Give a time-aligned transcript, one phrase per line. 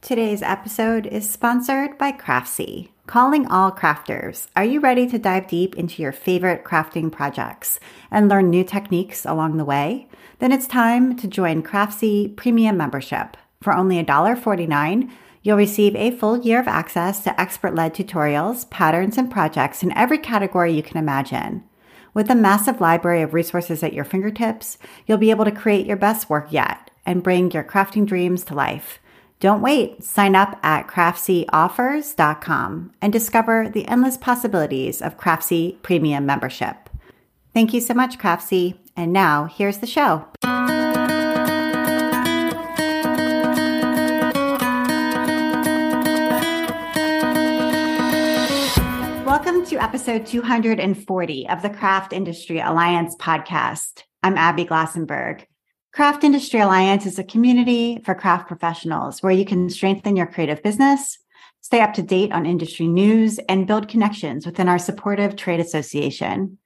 [0.00, 2.90] Today's episode is sponsored by Craftsy.
[3.08, 4.46] Calling all crafters.
[4.54, 9.26] Are you ready to dive deep into your favorite crafting projects and learn new techniques
[9.26, 10.06] along the way?
[10.38, 13.36] Then it's time to join Craftsy Premium Membership.
[13.60, 15.10] For only $1.49,
[15.42, 19.92] you'll receive a full year of access to expert led tutorials, patterns, and projects in
[19.92, 21.64] every category you can imagine.
[22.14, 25.96] With a massive library of resources at your fingertips, you'll be able to create your
[25.96, 29.00] best work yet and bring your crafting dreams to life.
[29.40, 30.02] Don't wait.
[30.02, 36.90] Sign up at craftsyoffers.com and discover the endless possibilities of Craftsy Premium membership.
[37.54, 38.78] Thank you so much, Craftsy.
[38.96, 40.24] And now here's the show.
[49.24, 54.02] Welcome to episode 240 of the Craft Industry Alliance podcast.
[54.24, 55.44] I'm Abby Glassenberg.
[55.98, 60.62] Craft Industry Alliance is a community for craft professionals where you can strengthen your creative
[60.62, 61.18] business,
[61.60, 66.56] stay up to date on industry news, and build connections within our supportive trade association.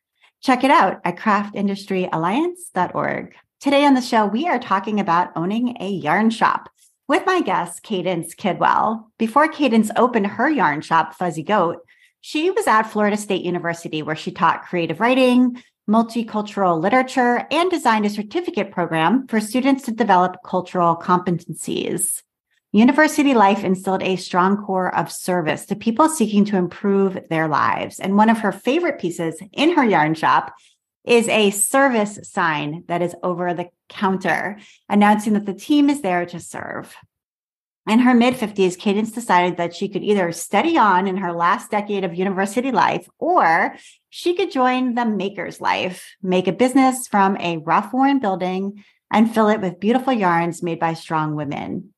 [0.42, 3.34] Check it out at craftindustryalliance.org.
[3.58, 6.68] Today on the show, we are talking about owning a yarn shop
[7.08, 9.06] with my guest, Cadence Kidwell.
[9.16, 11.78] Before Cadence opened her yarn shop, Fuzzy Goat,
[12.20, 15.56] she was at Florida State University where she taught creative writing,
[15.92, 22.22] multicultural literature, and designed a certificate program for students to develop cultural competencies.
[22.72, 28.00] University life instilled a strong core of service to people seeking to improve their lives.
[28.00, 30.54] And one of her favorite pieces in her yarn shop
[31.04, 36.24] is a service sign that is over the counter, announcing that the team is there
[36.24, 36.96] to serve.
[37.88, 41.70] In her mid 50s, Cadence decided that she could either study on in her last
[41.70, 43.74] decade of university life or
[44.08, 49.34] she could join the maker's life, make a business from a rough worn building and
[49.34, 51.92] fill it with beautiful yarns made by strong women.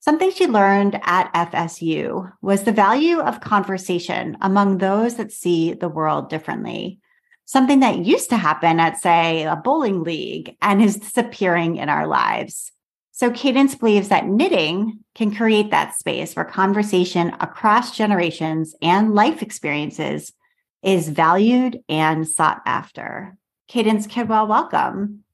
[0.00, 5.88] Something she learned at FSU was the value of conversation among those that see the
[5.88, 7.00] world differently.
[7.44, 12.06] Something that used to happen at, say, a bowling league and is disappearing in our
[12.06, 12.72] lives.
[13.16, 19.40] So Cadence believes that knitting can create that space where conversation across generations and life
[19.40, 20.34] experiences
[20.82, 23.38] is valued and sought after.
[23.68, 25.24] Cadence Kidwell, welcome.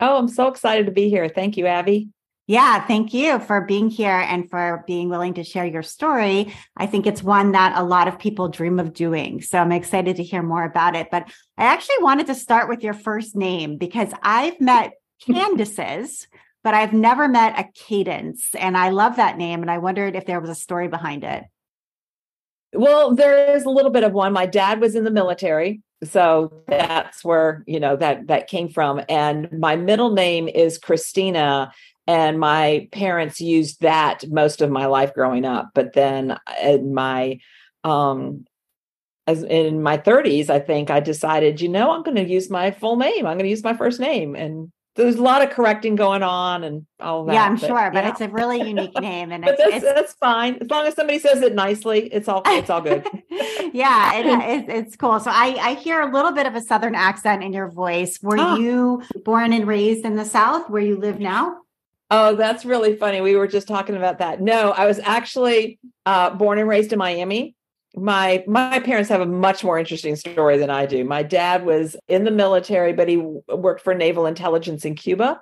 [0.00, 1.28] Oh, I'm so excited to be here.
[1.28, 2.08] Thank you, Abby.
[2.48, 6.52] Yeah, thank you for being here and for being willing to share your story.
[6.76, 9.42] I think it's one that a lot of people dream of doing.
[9.42, 11.06] So I'm excited to hear more about it.
[11.12, 16.26] But I actually wanted to start with your first name because I've met Candaces
[16.68, 18.54] but I've never met a cadence.
[18.54, 19.62] And I love that name.
[19.62, 21.44] And I wondered if there was a story behind it.
[22.74, 24.34] Well, there is a little bit of one.
[24.34, 25.80] My dad was in the military.
[26.04, 29.00] So that's where, you know, that that came from.
[29.08, 31.72] And my middle name is Christina.
[32.06, 35.70] And my parents used that most of my life growing up.
[35.74, 37.38] But then in my
[37.82, 38.44] um
[39.26, 42.72] as in my 30s, I think I decided, you know, I'm going to use my
[42.72, 43.24] full name.
[43.24, 44.36] I'm going to use my first name.
[44.36, 47.32] And there's a lot of correcting going on and all that.
[47.32, 48.10] Yeah, I'm but, sure, but yeah.
[48.10, 50.94] it's a really unique name, and but it's, that's, it's, that's fine as long as
[50.94, 52.08] somebody says it nicely.
[52.08, 53.06] It's all it's all good.
[53.72, 54.26] yeah, it,
[54.68, 55.20] it, it's cool.
[55.20, 58.18] So I I hear a little bit of a southern accent in your voice.
[58.20, 58.56] Were oh.
[58.56, 61.58] you born and raised in the South, where you live now?
[62.10, 63.20] Oh, that's really funny.
[63.20, 64.40] We were just talking about that.
[64.40, 67.54] No, I was actually uh, born and raised in Miami
[68.00, 71.04] my my parents have a much more interesting story than I do.
[71.04, 75.40] My dad was in the military, but he worked for naval intelligence in Cuba,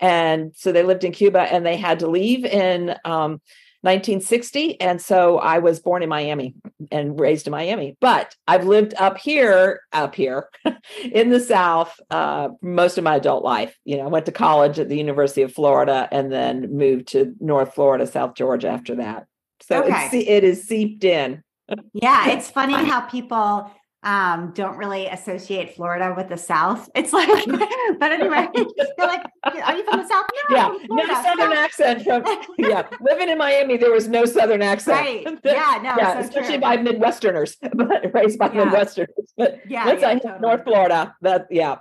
[0.00, 3.40] and so they lived in Cuba, and they had to leave in um,
[3.82, 6.54] 1960, and so I was born in Miami
[6.90, 7.96] and raised in Miami.
[8.00, 10.48] But I've lived up here, up here
[11.12, 13.76] in the South, uh, most of my adult life.
[13.84, 17.34] You know, I went to college at the University of Florida, and then moved to
[17.40, 19.26] North Florida, South Georgia after that.
[19.60, 20.06] So okay.
[20.06, 21.42] it's, it is seeped in
[21.92, 23.70] yeah, it's funny how people
[24.04, 26.90] um, don't really associate Florida with the South.
[26.94, 27.28] It's like,
[27.98, 31.56] but anyway, they're like, "Are you from the South?" No, yeah, no Southern no.
[31.56, 32.02] accent.
[32.04, 32.22] From,
[32.58, 34.98] yeah, living in Miami, there was no Southern accent.
[34.98, 35.38] Right?
[35.42, 36.60] Yeah, no, yeah, so especially true.
[36.60, 38.66] by Midwesterners, but raised by yeah.
[38.66, 39.08] Midwesterners.
[39.38, 40.40] But yeah, yeah, totally.
[40.40, 41.76] North Florida, that yeah.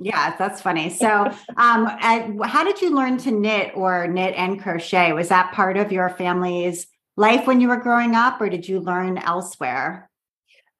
[0.00, 0.88] yeah, that's funny.
[0.88, 1.86] So, um,
[2.42, 5.12] how did you learn to knit or knit and crochet?
[5.12, 6.86] Was that part of your family's
[7.20, 10.10] life when you were growing up, or did you learn elsewhere?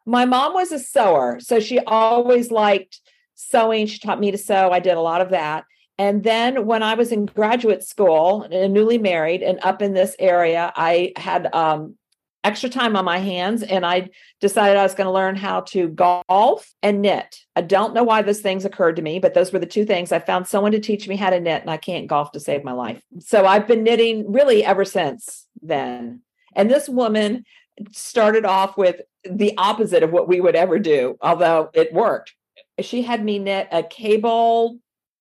[0.07, 1.39] My mom was a sewer.
[1.41, 3.01] So she always liked
[3.35, 3.87] sewing.
[3.87, 4.71] She taught me to sew.
[4.71, 5.65] I did a lot of that.
[5.99, 10.17] And then when I was in graduate school and newly married and up in this
[10.19, 11.99] area, I had um,
[12.43, 14.09] extra time on my hands and I
[14.41, 17.41] decided I was going to learn how to golf and knit.
[17.55, 20.11] I don't know why those things occurred to me, but those were the two things.
[20.11, 22.65] I found someone to teach me how to knit and I can't golf to save
[22.65, 23.03] my life.
[23.19, 26.23] So I've been knitting really ever since then.
[26.55, 27.45] And this woman
[27.93, 32.35] started off with the opposite of what we would ever do, although it worked.
[32.81, 34.79] She had me knit a cable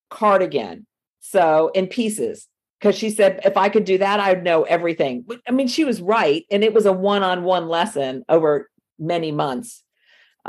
[0.08, 0.86] cardigan,
[1.20, 2.48] so in pieces,
[2.78, 5.24] because she said if I could do that, I'd know everything.
[5.46, 9.82] I mean, she was right, and it was a one-on-one lesson over many months.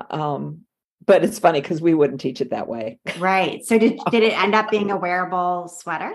[0.09, 0.61] Um,
[1.05, 2.99] but it's funny because we wouldn't teach it that way.
[3.17, 3.65] Right.
[3.65, 6.13] So did did it end up being a wearable sweater?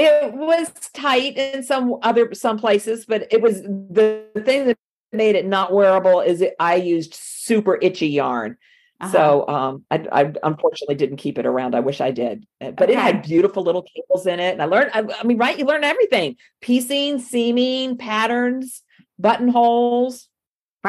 [0.00, 4.78] It was tight in some other some places, but it was the, thing that
[5.12, 8.56] made it not wearable is it, I used super itchy yarn.
[9.00, 9.12] Uh-huh.
[9.12, 11.74] So um, I, I, unfortunately didn't keep it around.
[11.74, 12.92] I wish I did, uh, but okay.
[12.92, 14.90] it had beautiful little cables in it, and I learned.
[14.94, 15.58] I, I mean, right?
[15.58, 18.82] You learn everything: piecing, seaming, patterns,
[19.18, 20.27] buttonholes.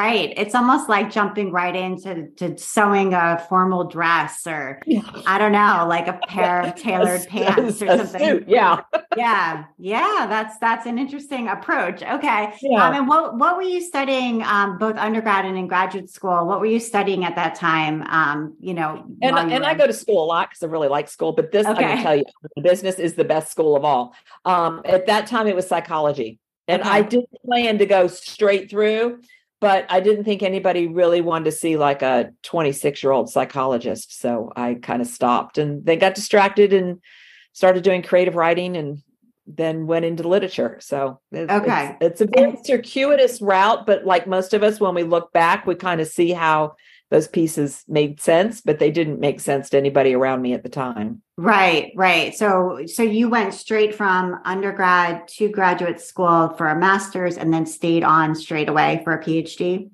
[0.00, 0.32] Right.
[0.34, 4.80] It's almost like jumping right into to sewing a formal dress or.
[5.26, 8.20] I don't know, like a pair of tailored pants or something.
[8.20, 8.80] Suit, yeah.
[9.14, 9.64] yeah.
[9.78, 10.26] Yeah.
[10.26, 12.02] That's that's an interesting approach.
[12.02, 12.54] Okay.
[12.62, 12.82] Yeah.
[12.82, 16.46] Um, and what what were you studying um, both undergrad and in graduate school?
[16.46, 18.02] What were you studying at that time?
[18.04, 19.68] Um, you know, and, and were...
[19.68, 21.84] I go to school a lot because I really like school, but this okay.
[21.84, 22.24] I can tell you
[22.62, 24.14] business is the best school of all.
[24.46, 26.38] Um, at that time it was psychology.
[26.68, 26.90] And okay.
[26.90, 29.20] I didn't plan to go straight through
[29.60, 34.18] but I didn't think anybody really wanted to see like a 26 year old psychologist.
[34.18, 37.00] So I kind of stopped and they got distracted and
[37.52, 39.02] started doing creative writing and
[39.46, 40.78] then went into literature.
[40.80, 41.96] So it's, okay.
[42.00, 45.66] it's, it's a very circuitous route, but like most of us, when we look back,
[45.66, 46.74] we kind of see how
[47.10, 50.68] those pieces made sense, but they didn't make sense to anybody around me at the
[50.68, 51.22] time.
[51.36, 52.34] Right, right.
[52.34, 57.66] So so you went straight from undergrad to graduate school for a master's and then
[57.66, 59.90] stayed on straight away for a PhD?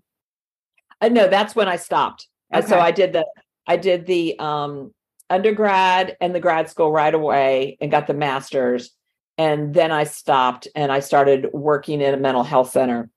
[1.01, 2.29] Uh, no, that's when I stopped.
[2.53, 2.69] Uh, okay.
[2.69, 3.27] So I did the
[3.67, 4.93] I did the um
[5.31, 8.93] undergrad and the grad school right away and got the master's
[9.39, 13.11] and then I stopped and I started working in a mental health center.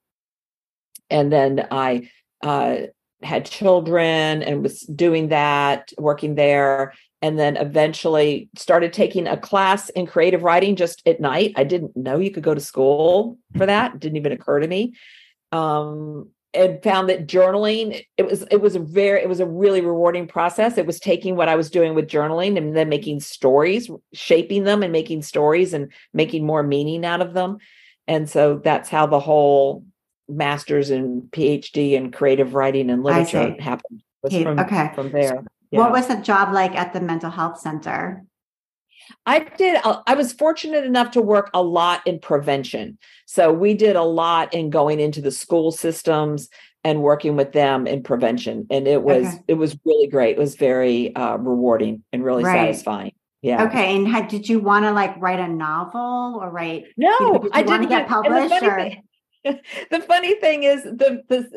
[1.09, 2.09] And then I
[2.41, 2.77] uh
[3.21, 9.89] had children and was doing that, working there, and then eventually started taking a class
[9.89, 11.53] in creative writing just at night.
[11.55, 14.67] I didn't know you could go to school for that; it didn't even occur to
[14.67, 14.93] me.
[15.51, 19.81] Um, and found that journaling it was it was a very it was a really
[19.81, 23.89] rewarding process it was taking what i was doing with journaling and then making stories
[24.13, 27.57] shaping them and making stories and making more meaning out of them
[28.07, 29.85] and so that's how the whole
[30.29, 34.03] master's and PhD in creative writing and literature happened.
[34.21, 34.91] from, okay.
[34.95, 35.43] From there.
[35.71, 35.79] Yeah.
[35.79, 38.23] What was the job like at the mental health center?
[39.25, 39.81] I did.
[39.83, 42.97] I was fortunate enough to work a lot in prevention.
[43.25, 46.49] So we did a lot in going into the school systems
[46.83, 49.43] and working with them in prevention, and it was okay.
[49.47, 50.37] it was really great.
[50.37, 52.67] It was very uh, rewarding and really right.
[52.67, 53.13] satisfying.
[53.41, 53.63] Yeah.
[53.65, 53.95] Okay.
[53.95, 56.85] And had, did you want to like write a novel or write?
[56.97, 58.63] No, you know, did I didn't get published.
[58.63, 58.75] Or?
[58.75, 59.03] Thing,
[59.43, 61.49] the funny thing is the the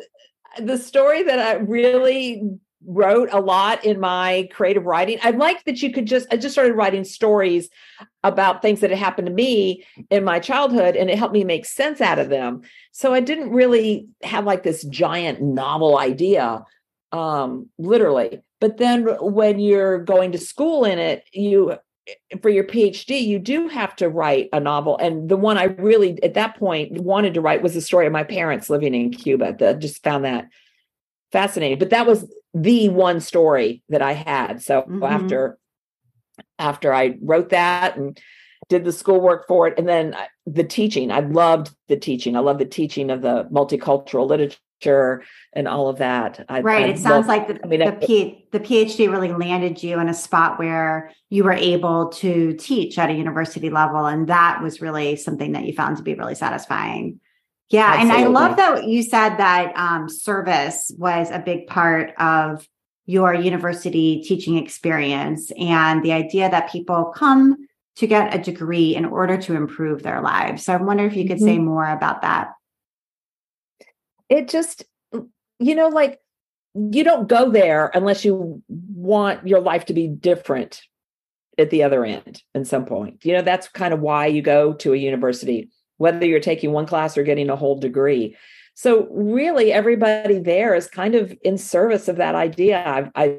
[0.62, 2.42] the story that I really
[2.84, 5.18] wrote a lot in my creative writing.
[5.22, 7.68] I like that you could just I just started writing stories
[8.24, 11.64] about things that had happened to me in my childhood and it helped me make
[11.64, 12.62] sense out of them.
[12.92, 16.64] So I didn't really have like this giant novel idea
[17.12, 18.40] um literally.
[18.60, 21.76] But then when you're going to school in it, you
[22.40, 24.98] for your PhD, you do have to write a novel.
[24.98, 28.12] And the one I really, at that point, wanted to write was the story of
[28.12, 29.54] my parents living in Cuba.
[29.58, 30.48] That just found that
[31.30, 31.78] fascinating.
[31.78, 34.62] But that was the one story that I had.
[34.62, 35.02] So mm-hmm.
[35.02, 35.58] after
[36.58, 38.18] after I wrote that and
[38.68, 42.36] did the schoolwork for it, and then the teaching, I loved the teaching.
[42.36, 46.44] I love the teaching of the multicultural literature and all of that.
[46.48, 46.86] I, right.
[46.86, 50.58] I it sounds like the, the, P, the PhD really landed you in a spot
[50.58, 54.06] where you were able to teach at a university level.
[54.06, 57.20] And that was really something that you found to be really satisfying.
[57.70, 57.92] Yeah.
[57.94, 58.24] Absolutely.
[58.24, 62.66] And I love that you said that um, service was a big part of
[63.06, 67.56] your university teaching experience and the idea that people come
[67.96, 70.64] to get a degree in order to improve their lives.
[70.64, 71.46] So I wonder if you could mm-hmm.
[71.46, 72.52] say more about that
[74.28, 74.84] it just
[75.58, 76.20] you know like
[76.74, 80.82] you don't go there unless you want your life to be different
[81.58, 83.24] at the other end at some point.
[83.24, 86.86] You know that's kind of why you go to a university whether you're taking one
[86.86, 88.36] class or getting a whole degree.
[88.74, 92.82] So really everybody there is kind of in service of that idea.
[92.84, 93.38] I've i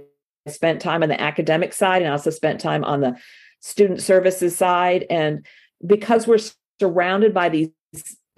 [0.49, 3.17] spent time on the academic side and also spent time on the
[3.61, 5.45] student services side and
[5.85, 6.39] because we're
[6.81, 7.69] surrounded by these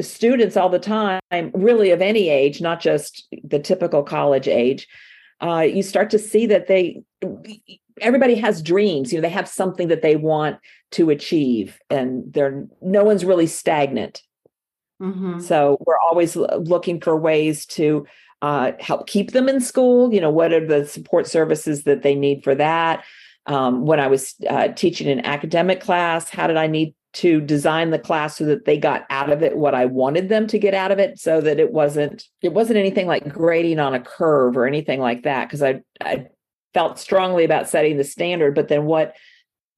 [0.02, 1.22] students all the time,
[1.54, 4.88] really of any age, not just the typical college age,
[5.42, 7.02] uh, you start to see that they
[8.02, 9.12] everybody has dreams.
[9.12, 10.58] You know, they have something that they want
[10.92, 14.22] to achieve, and they're no one's really stagnant.
[15.02, 15.40] Mm-hmm.
[15.40, 18.06] So we're always looking for ways to
[18.42, 20.14] uh, help keep them in school.
[20.14, 23.04] You know, what are the support services that they need for that?
[23.48, 27.90] Um, when I was uh, teaching an academic class, how did I need to design
[27.90, 30.74] the class so that they got out of it what I wanted them to get
[30.74, 34.58] out of it, so that it wasn't it wasn't anything like grading on a curve
[34.58, 35.48] or anything like that.
[35.48, 36.28] Because I I
[36.74, 39.16] felt strongly about setting the standard, but then what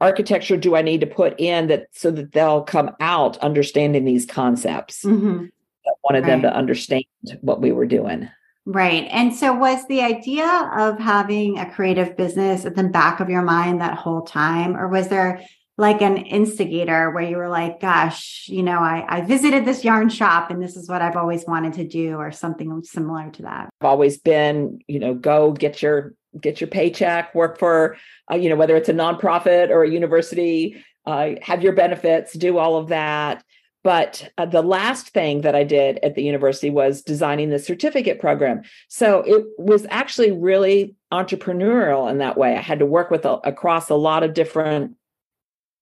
[0.01, 4.25] architecture do I need to put in that so that they'll come out understanding these
[4.25, 5.05] concepts?
[5.05, 5.45] Mm-hmm.
[5.85, 6.27] I wanted right.
[6.27, 7.05] them to understand
[7.41, 8.29] what we were doing.
[8.65, 9.07] Right.
[9.11, 13.41] And so was the idea of having a creative business at the back of your
[13.41, 14.75] mind that whole time?
[14.75, 15.41] Or was there
[15.77, 20.09] like an instigator where you were like, gosh, you know, I, I visited this yarn
[20.09, 23.69] shop and this is what I've always wanted to do, or something similar to that?
[23.81, 27.97] I've always been, you know, go get your get your paycheck, work for,
[28.31, 32.57] uh, you know, whether it's a nonprofit or a university, uh, have your benefits, do
[32.57, 33.43] all of that.
[33.83, 38.19] But uh, the last thing that I did at the university was designing the certificate
[38.19, 38.63] program.
[38.89, 42.57] So it was actually really entrepreneurial in that way.
[42.57, 44.95] I had to work with a, across a lot of different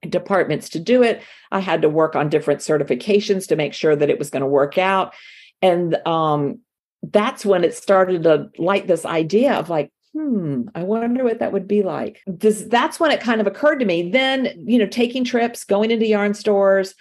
[0.10, 1.22] departments to do it.
[1.52, 4.48] I had to work on different certifications to make sure that it was going to
[4.48, 5.14] work out.
[5.62, 6.60] And um,
[7.04, 11.52] that's when it started to light this idea of like, hmm, I wonder what that
[11.52, 12.22] would be like.
[12.26, 14.12] This, that's when it kind of occurred to me.
[14.12, 16.96] Then, you know, taking trips, going into yarn stores.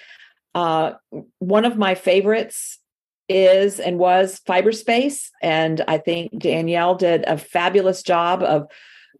[0.54, 0.92] Uh,
[1.38, 2.78] one of my favorites
[3.28, 5.30] is and was Fiberspace.
[5.42, 8.68] And I think Danielle did a fabulous job of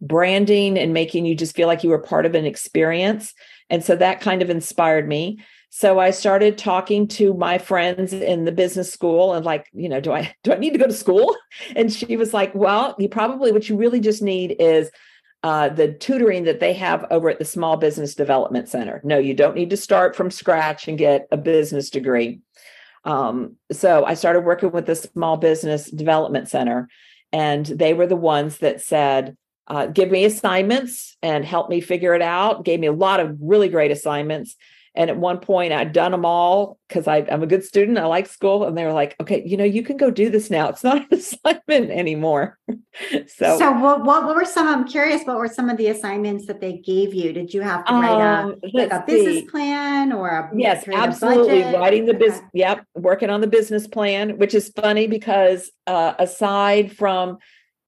[0.01, 3.33] branding and making you just feel like you were part of an experience.
[3.69, 5.39] And so that kind of inspired me.
[5.69, 9.99] So I started talking to my friends in the business school and like, you know,
[9.99, 11.35] do I do I need to go to school?
[11.75, 14.89] And she was like, well, you probably what you really just need is
[15.43, 18.99] uh, the tutoring that they have over at the Small Business Development Center.
[19.03, 22.39] No, you don't need to start from scratch and get a business degree.
[23.03, 26.87] Um, so I started working with the Small Business Development Center,
[27.31, 32.13] and they were the ones that said, uh, give me assignments and help me figure
[32.13, 32.65] it out.
[32.65, 34.55] Gave me a lot of really great assignments.
[34.97, 37.97] And at one point, I'd done them all because I'm a good student.
[37.97, 38.63] I like school.
[38.63, 40.69] And they were like, okay, you know, you can go do this now.
[40.69, 42.57] It's not an assignment anymore.
[43.27, 46.45] so, so what, what, what, were some, I'm curious, what were some of the assignments
[46.45, 47.33] that they gave you?
[47.33, 49.45] Did you have to write um, a, like a business see.
[49.47, 51.63] plan or a, yes, absolutely.
[51.63, 52.43] Writing the business.
[52.53, 52.85] Yep.
[52.95, 57.39] Working on the business plan, which is funny because uh, aside from,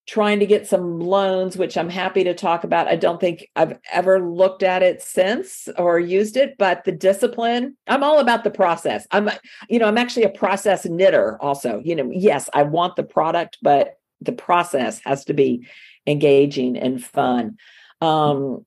[0.07, 2.87] trying to get some loans, which I'm happy to talk about.
[2.87, 7.75] I don't think I've ever looked at it since or used it, but the discipline,
[7.87, 9.05] I'm all about the process.
[9.11, 9.29] I'm,
[9.69, 11.81] you know, I'm actually a process knitter also.
[11.83, 15.67] You know, yes, I want the product, but the process has to be
[16.07, 17.57] engaging and fun.
[17.99, 18.65] Um,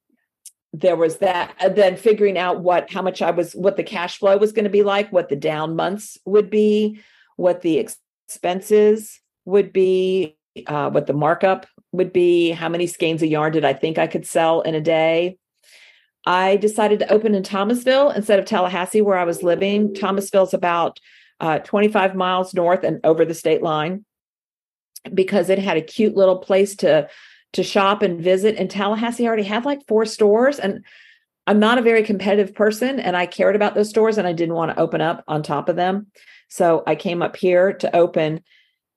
[0.73, 4.37] there was that then figuring out what how much i was what the cash flow
[4.37, 7.01] was going to be like what the down months would be
[7.35, 13.29] what the expenses would be uh, what the markup would be, how many skeins of
[13.29, 15.39] yarn did I think I could sell in a day.
[16.27, 19.95] I decided to open in Thomasville instead of Tallahassee, where I was living.
[19.95, 21.01] Thomasville's about
[21.41, 24.05] uh, 25 miles north and over the state line
[25.15, 27.09] because it had a cute little place to
[27.53, 28.57] to shop and visit.
[28.57, 30.85] And Tallahassee already had like four stores, and
[31.47, 34.55] I'm not a very competitive person, and I cared about those stores, and I didn't
[34.55, 36.09] want to open up on top of them.
[36.49, 38.45] So I came up here to open,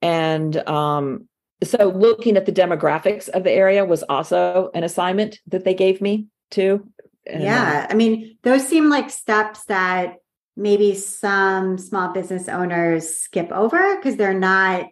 [0.02, 1.28] and um,
[1.64, 6.00] so looking at the demographics of the area was also an assignment that they gave
[6.00, 6.88] me too.
[7.26, 7.86] And, yeah.
[7.88, 10.16] I mean, those seem like steps that
[10.56, 14.86] maybe some small business owners skip over because they're not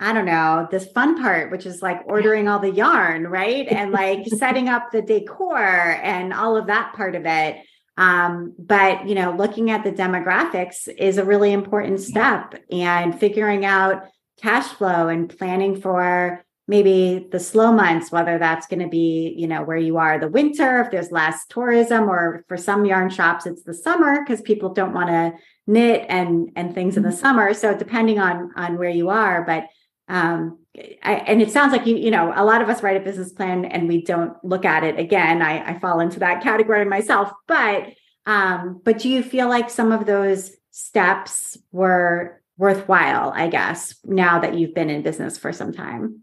[0.00, 3.66] I don't know, this fun part, which is like ordering all the yarn, right?
[3.68, 7.58] And like setting up the decor and all of that part of it.
[7.96, 13.64] Um, but you know, looking at the demographics is a really important step and figuring
[13.64, 14.02] out
[14.40, 19.46] cash flow and planning for maybe the slow months whether that's going to be you
[19.46, 23.46] know where you are the winter if there's less tourism or for some yarn shops
[23.46, 25.32] it's the summer because people don't want to
[25.66, 27.04] knit and and things mm-hmm.
[27.04, 27.20] in the mm-hmm.
[27.20, 29.64] summer so depending on on where you are but
[30.08, 30.58] um
[31.02, 33.32] I, and it sounds like you you know a lot of us write a business
[33.32, 37.30] plan and we don't look at it again i i fall into that category myself
[37.46, 37.88] but
[38.26, 44.38] um but do you feel like some of those steps were worthwhile, I guess, now
[44.40, 46.20] that you've been in business for some time.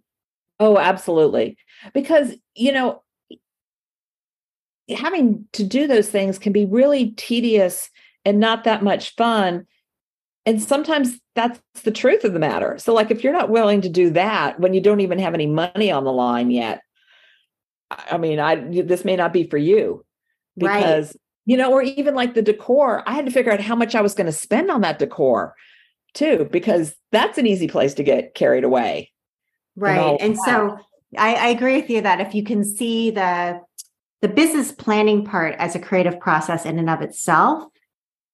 [0.59, 1.57] Oh, absolutely.
[1.93, 3.03] Because, you know,
[4.89, 7.89] having to do those things can be really tedious
[8.25, 9.65] and not that much fun.
[10.45, 12.77] And sometimes that's the truth of the matter.
[12.77, 15.47] So, like, if you're not willing to do that when you don't even have any
[15.47, 16.81] money on the line yet,
[17.89, 20.05] I mean, I this may not be for you
[20.57, 21.21] because right.
[21.45, 23.03] you know, or even like the decor.
[23.05, 25.55] I had to figure out how much I was going to spend on that decor
[26.13, 29.12] too, because that's an easy place to get carried away.
[29.75, 29.98] Right.
[30.00, 30.77] And, and so
[31.18, 33.62] I, I agree with you that if you can see the
[34.22, 37.63] the business planning part as a creative process in and of itself,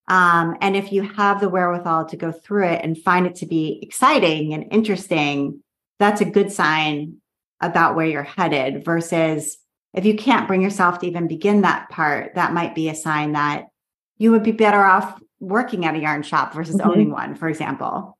[0.10, 3.46] um, and if you have the wherewithal to go through it and find it to
[3.46, 5.64] be exciting and interesting,
[5.98, 7.18] that's a good sign
[7.62, 9.58] about where you're headed versus
[9.94, 13.32] if you can't bring yourself to even begin that part, that might be a sign
[13.32, 13.68] that
[14.18, 16.90] you would be better off working at a yarn shop versus mm-hmm.
[16.90, 18.18] owning one, for example.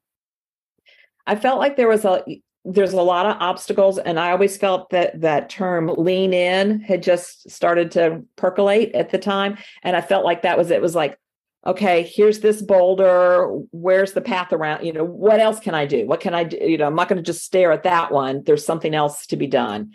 [1.26, 2.24] I felt like there was a
[2.70, 7.02] there's a lot of obstacles and i always felt that that term lean in had
[7.02, 10.94] just started to percolate at the time and i felt like that was it was
[10.94, 11.18] like
[11.66, 16.06] okay here's this boulder where's the path around you know what else can i do
[16.06, 18.44] what can i do you know i'm not going to just stare at that one
[18.46, 19.86] there's something else to be done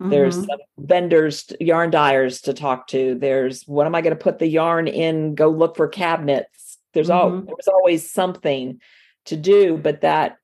[0.00, 0.10] mm-hmm.
[0.10, 0.46] there's
[0.78, 4.86] vendors yarn dyers to talk to there's what am i going to put the yarn
[4.86, 6.57] in go look for cabinets
[6.94, 7.34] there's mm-hmm.
[7.34, 8.80] all there was always something
[9.24, 10.36] to do but that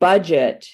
[0.00, 0.66] budget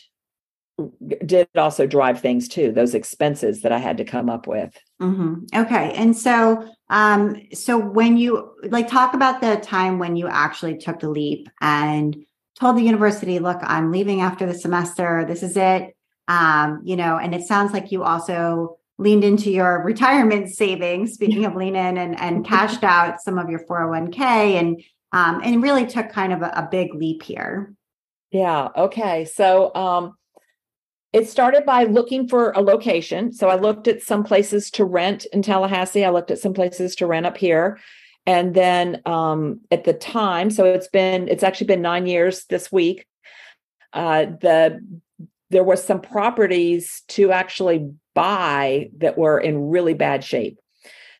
[1.26, 5.34] did also drive things too those expenses that i had to come up with mm-hmm.
[5.54, 10.76] okay and so um so when you like talk about the time when you actually
[10.76, 12.16] took the leap and
[12.58, 15.96] told the university look i'm leaving after the semester this is it
[16.28, 21.44] um you know and it sounds like you also leaned into your retirement savings speaking
[21.44, 25.86] of lean in and, and cashed out some of your 401k and um and really
[25.86, 27.72] took kind of a, a big leap here
[28.30, 30.14] yeah okay so um
[31.12, 33.32] it started by looking for a location.
[33.32, 36.04] So I looked at some places to rent in Tallahassee.
[36.04, 37.78] I looked at some places to rent up here.
[38.26, 42.70] And then um, at the time, so it's been, it's actually been nine years this
[42.70, 43.06] week.
[43.94, 44.80] Uh, the
[45.50, 50.58] there was some properties to actually buy that were in really bad shape.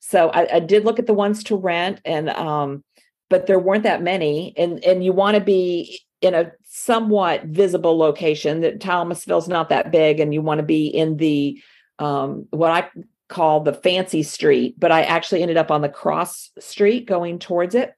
[0.01, 2.85] So I, I did look at the ones to rent, and um,
[3.31, 4.55] but there weren't that many.
[4.57, 9.93] And and you want to be in a somewhat visible location that Thomasville's not that
[9.93, 11.61] big and you want to be in the
[11.99, 12.89] um, what I
[13.29, 17.75] call the fancy street, but I actually ended up on the cross street going towards
[17.75, 17.93] it.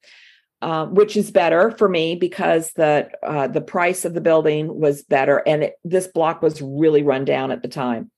[0.63, 5.03] Um, which is better for me because the uh, the price of the building was
[5.03, 8.11] better, and it, this block was really run down at the time.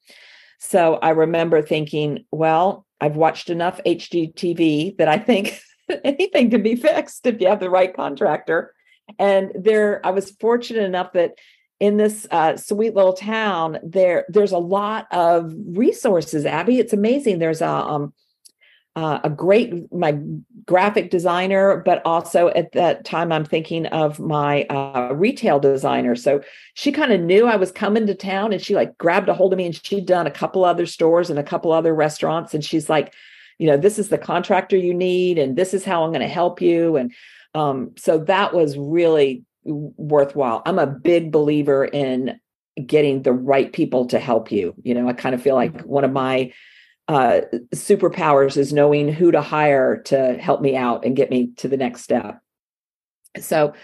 [0.59, 5.61] So I remember thinking, well, I've watched enough HGTV that I think
[6.05, 8.73] anything can be fixed if you have the right contractor.
[9.19, 11.33] And there, I was fortunate enough that
[11.81, 16.47] in this uh, sweet little town, there there's a lot of resources.
[16.47, 17.41] Abby, it's amazing.
[17.41, 18.15] There's a um,
[18.95, 20.19] uh, a great my
[20.67, 26.15] graphic designer, but also at that time I'm thinking of my uh, retail designer.
[26.15, 26.43] So
[26.75, 29.53] she kind of knew I was coming to town, and she like grabbed a hold
[29.53, 32.65] of me, and she'd done a couple other stores and a couple other restaurants, and
[32.65, 33.15] she's like,
[33.59, 36.29] you know, this is the contractor you need, and this is how I'm going to
[36.29, 37.13] help you, and
[37.55, 40.63] um, so that was really worthwhile.
[40.67, 42.41] I'm a big believer in
[42.87, 44.75] getting the right people to help you.
[44.83, 45.89] You know, I kind of feel like mm-hmm.
[45.89, 46.53] one of my
[47.09, 47.43] uh,
[47.75, 51.77] superpowers is knowing who to hire to help me out and get me to the
[51.77, 52.41] next step.
[53.39, 53.75] So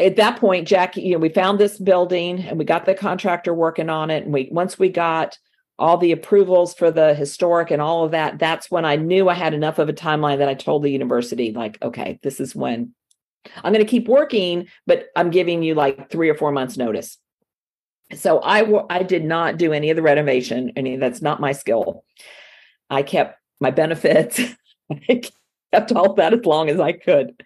[0.00, 3.54] at that point, Jackie, you know, we found this building and we got the contractor
[3.54, 4.24] working on it.
[4.24, 5.38] And we once we got
[5.78, 9.34] all the approvals for the historic and all of that, that's when I knew I
[9.34, 12.94] had enough of a timeline that I told the university, like, okay, this is when
[13.62, 17.18] I'm going to keep working, but I'm giving you like three or four months notice.
[18.14, 20.72] So I I did not do any of the renovation.
[20.76, 22.04] Any that's not my skill.
[22.90, 24.40] I kept my benefits.
[24.90, 25.22] I
[25.72, 27.42] kept all that as long as I could,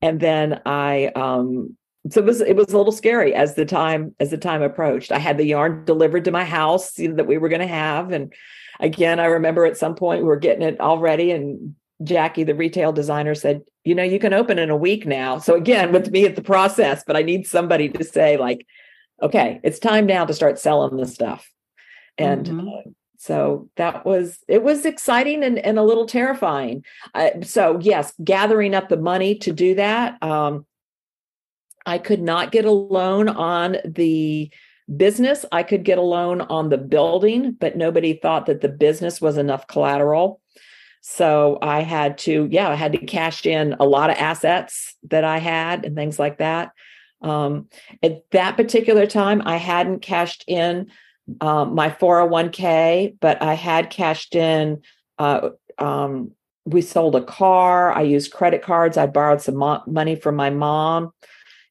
[0.00, 1.76] and then I um
[2.10, 5.12] so it was it was a little scary as the time as the time approached.
[5.12, 7.66] I had the yarn delivered to my house you know, that we were going to
[7.66, 8.32] have, and
[8.80, 12.54] again I remember at some point we were getting it all ready, and Jackie, the
[12.54, 15.38] retail designer, said, you know, you can open in a week now.
[15.38, 18.66] So again, with me at the process, but I need somebody to say, like,
[19.22, 21.50] okay, it's time now to start selling this stuff.
[22.18, 22.90] And mm-hmm.
[23.18, 26.84] So that was it was exciting and, and a little terrifying.
[27.14, 30.22] Uh, so yes, gathering up the money to do that.
[30.22, 30.66] Um,
[31.84, 34.50] I could not get a loan on the
[34.94, 35.44] business.
[35.52, 39.36] I could get a loan on the building, but nobody thought that the business was
[39.36, 40.40] enough collateral.
[41.00, 45.22] So I had to, yeah, I had to cash in a lot of assets that
[45.22, 46.72] I had and things like that.
[47.22, 47.68] Um,
[48.02, 50.90] at that particular time, I hadn't cashed in
[51.40, 54.82] um, my 401k, but I had cashed in.
[55.18, 56.32] Uh, um,
[56.64, 57.92] we sold a car.
[57.92, 58.96] I used credit cards.
[58.96, 61.12] I borrowed some mo- money from my mom,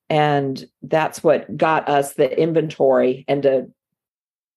[0.09, 3.67] and that's what got us the inventory and to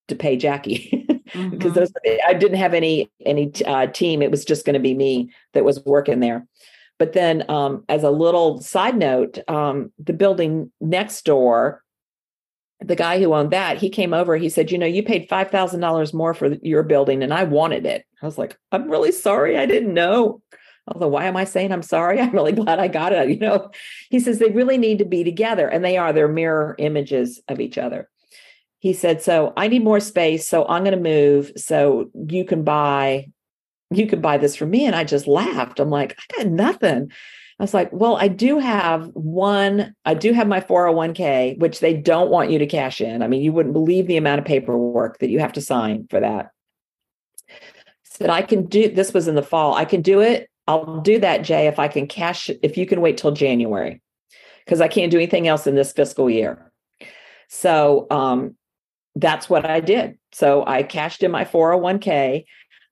[0.08, 1.06] to pay Jackie.
[1.28, 1.50] mm-hmm.
[1.50, 1.92] because those
[2.26, 4.22] I didn't have any any uh, team.
[4.22, 6.46] It was just going to be me that was working there.
[6.98, 11.84] But then, um, as a little side note, um, the building next door,
[12.80, 14.36] the guy who owned that, he came over.
[14.36, 17.44] He said, "You know, you paid five thousand dollars more for your building, and I
[17.44, 19.58] wanted it." I was like, "I'm really sorry.
[19.58, 20.42] I didn't know."
[20.86, 22.20] Although, why am I saying I'm sorry?
[22.20, 23.28] I'm really glad I got it.
[23.28, 23.70] You know,
[24.10, 26.12] he says they really need to be together, and they are.
[26.12, 28.08] They're mirror images of each other.
[28.78, 32.62] He said, "So I need more space, so I'm going to move, so you can
[32.62, 33.26] buy,
[33.90, 35.80] you can buy this for me." And I just laughed.
[35.80, 37.10] I'm like, I got nothing.
[37.58, 41.92] I was like, well, I do have one, I do have my 401k, which they
[41.94, 43.20] don't want you to cash in.
[43.20, 46.20] I mean, you wouldn't believe the amount of paperwork that you have to sign for
[46.20, 46.50] that.
[48.04, 49.74] Said I can do this was in the fall.
[49.74, 53.00] I can do it I'll do that, Jay, if I can cash, if you can
[53.00, 54.02] wait till January,
[54.64, 56.70] because I can't do anything else in this fiscal year.
[57.48, 58.54] So um,
[59.16, 60.18] that's what I did.
[60.32, 62.44] So I cashed in my 401k,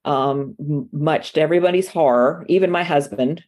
[0.07, 0.57] um,
[0.91, 3.45] much to everybody's horror, even my husband.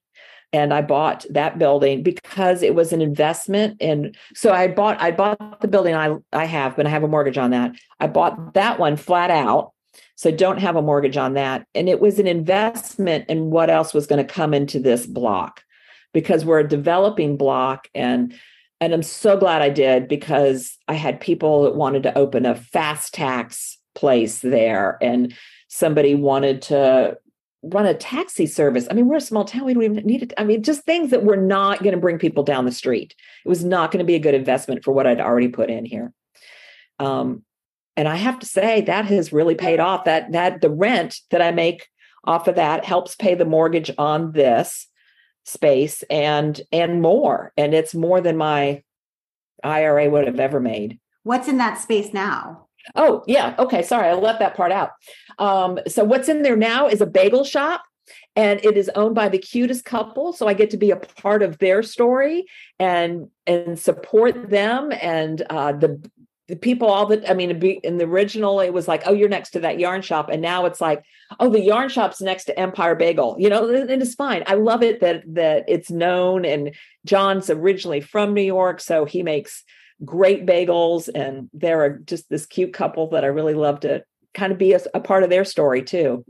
[0.53, 3.77] And I bought that building because it was an investment.
[3.81, 7.09] And so I bought, I bought the building I, I have, but I have a
[7.09, 7.73] mortgage on that.
[8.01, 9.73] I bought that one flat out
[10.19, 11.65] so don't have a mortgage on that.
[11.77, 15.63] And it was an investment in what else was going to come into this block
[16.13, 18.35] because we're a developing block and
[18.81, 22.55] and I'm so glad I did because I had people that wanted to open a
[22.55, 25.35] fast tax place there and
[25.67, 27.19] somebody wanted to
[27.63, 28.87] run a taxi service.
[28.91, 29.65] I mean, we're a small town.
[29.65, 30.33] We don't even need it.
[30.39, 33.15] I mean, just things that were not going to bring people down the street.
[33.45, 35.85] It was not going to be a good investment for what I'd already put in
[35.85, 36.13] here.
[36.99, 37.45] Um,
[37.99, 41.43] and i have to say that has really paid off that that the rent that
[41.43, 41.89] i make
[42.25, 44.87] off of that helps pay the mortgage on this
[45.45, 48.83] space and and more and it's more than my
[49.63, 54.15] ira would have ever made what's in that space now oh yeah okay sorry i
[54.15, 54.91] left that part out.
[55.39, 57.85] Um, so what's in there now is a bagel shop
[58.37, 61.43] and it is owned by the cutest couple so i get to be a part
[61.43, 62.47] of their story
[62.79, 66.03] and and support them and uh, the
[66.49, 67.51] the people all that i mean
[67.83, 70.65] in the original it was like oh you're next to that yarn shop and now
[70.65, 71.05] it's like
[71.41, 74.43] oh the yarn shop's next to empire bagel you know and it's fine.
[74.47, 76.75] I love it that that it's known and
[77.05, 79.63] john's originally from new york so he makes
[80.05, 84.03] great bagels and they're just this cute couple that i really love to
[84.35, 86.25] kind of be a, a part of their story too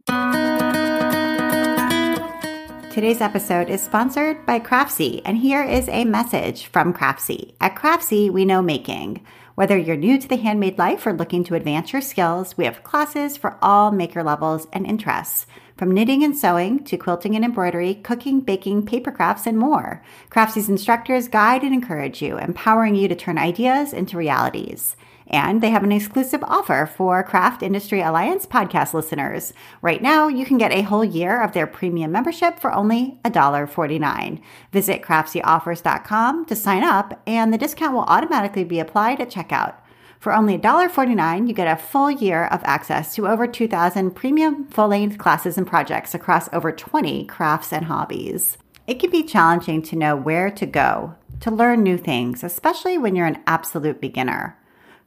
[2.90, 7.54] Today's episode is sponsored by Craftsy, and here is a message from Craftsy.
[7.60, 9.24] At Craftsy, we know making.
[9.54, 12.82] Whether you're new to the handmade life or looking to advance your skills, we have
[12.82, 15.46] classes for all maker levels and interests.
[15.78, 20.02] From knitting and sewing to quilting and embroidery, cooking, baking, paper crafts, and more.
[20.28, 24.96] Craftsy's instructors guide and encourage you, empowering you to turn ideas into realities.
[25.28, 29.52] And they have an exclusive offer for Craft Industry Alliance podcast listeners.
[29.80, 34.40] Right now, you can get a whole year of their premium membership for only $1.49.
[34.72, 39.74] Visit craftsyOffers.com to sign up, and the discount will automatically be applied at checkout.
[40.18, 44.88] For only $1.49, you get a full year of access to over 2,000 premium full
[44.88, 48.58] length classes and projects across over 20 crafts and hobbies.
[48.88, 53.14] It can be challenging to know where to go to learn new things, especially when
[53.14, 54.58] you're an absolute beginner.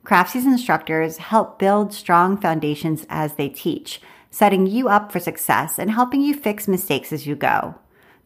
[0.05, 5.91] Craftsy's instructors help build strong foundations as they teach, setting you up for success and
[5.91, 7.75] helping you fix mistakes as you go.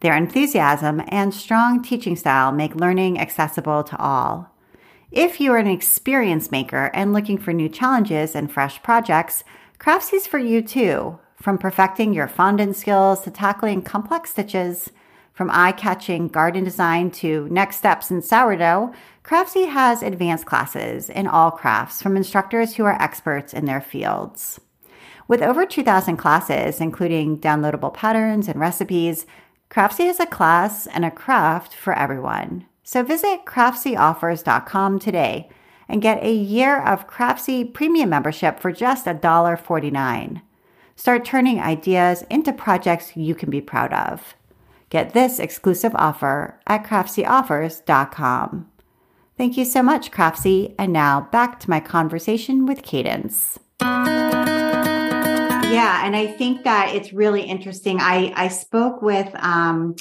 [0.00, 4.52] Their enthusiasm and strong teaching style make learning accessible to all.
[5.12, 9.44] If you are an experience maker and looking for new challenges and fresh projects,
[9.78, 11.20] Craftsy's for you too.
[11.36, 14.90] From perfecting your fondant skills to tackling complex stitches,
[15.32, 18.92] from eye catching garden design to next steps in sourdough,
[19.22, 24.60] Craftsy has advanced classes in all crafts from instructors who are experts in their fields.
[25.28, 29.24] With over 2,000 classes, including downloadable patterns and recipes,
[29.70, 32.66] Craftsy has a class and a craft for everyone.
[32.88, 35.48] So visit craftsyOffers.com today
[35.88, 40.40] and get a year of Craftsy premium membership for just $1.49.
[40.94, 44.36] Start turning ideas into projects you can be proud of.
[44.88, 48.70] Get this exclusive offer at craftsyOffers.com.
[49.36, 50.76] Thank you so much, Craftsy.
[50.78, 53.58] And now back to my conversation with Cadence.
[53.80, 53.96] Yeah,
[56.06, 57.98] and I think that it's really interesting.
[58.00, 59.96] I I spoke with um,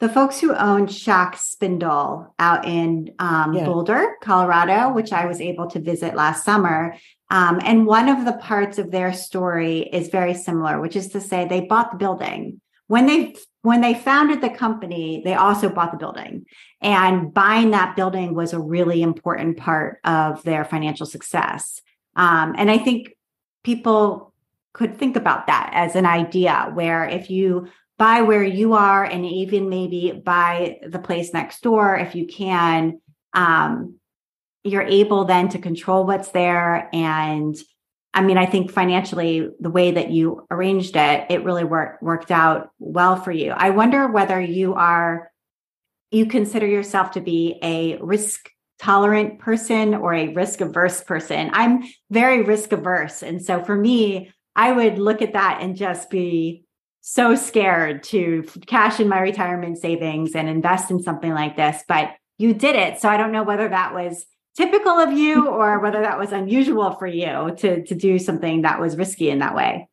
[0.00, 3.64] the folks who own Schacht Spindle out in um, yeah.
[3.64, 6.96] Boulder, Colorado, which I was able to visit last summer.
[7.30, 11.20] Um, and one of the parts of their story is very similar, which is to
[11.20, 12.60] say they bought the building
[12.90, 16.44] when they when they founded the company, they also bought the building.
[16.80, 21.80] And buying that building was a really important part of their financial success.
[22.16, 23.14] Um, and I think
[23.62, 24.34] people
[24.72, 27.68] could think about that as an idea where if you
[28.00, 32.98] buy where you are and even maybe buy the place next door if you can.
[33.34, 33.96] Um,
[34.64, 37.54] you're able then to control what's there and
[38.12, 42.32] I mean, I think financially, the way that you arranged it, it really worked worked
[42.32, 43.52] out well for you.
[43.52, 45.30] I wonder whether you are
[46.10, 51.50] you consider yourself to be a risk tolerant person or a risk averse person.
[51.52, 56.10] I'm very risk averse, and so for me, I would look at that and just
[56.10, 56.64] be
[57.00, 61.82] so scared to cash in my retirement savings and invest in something like this.
[61.88, 65.78] But you did it, so I don't know whether that was typical of you or
[65.80, 69.54] whether that was unusual for you to to do something that was risky in that
[69.54, 69.88] way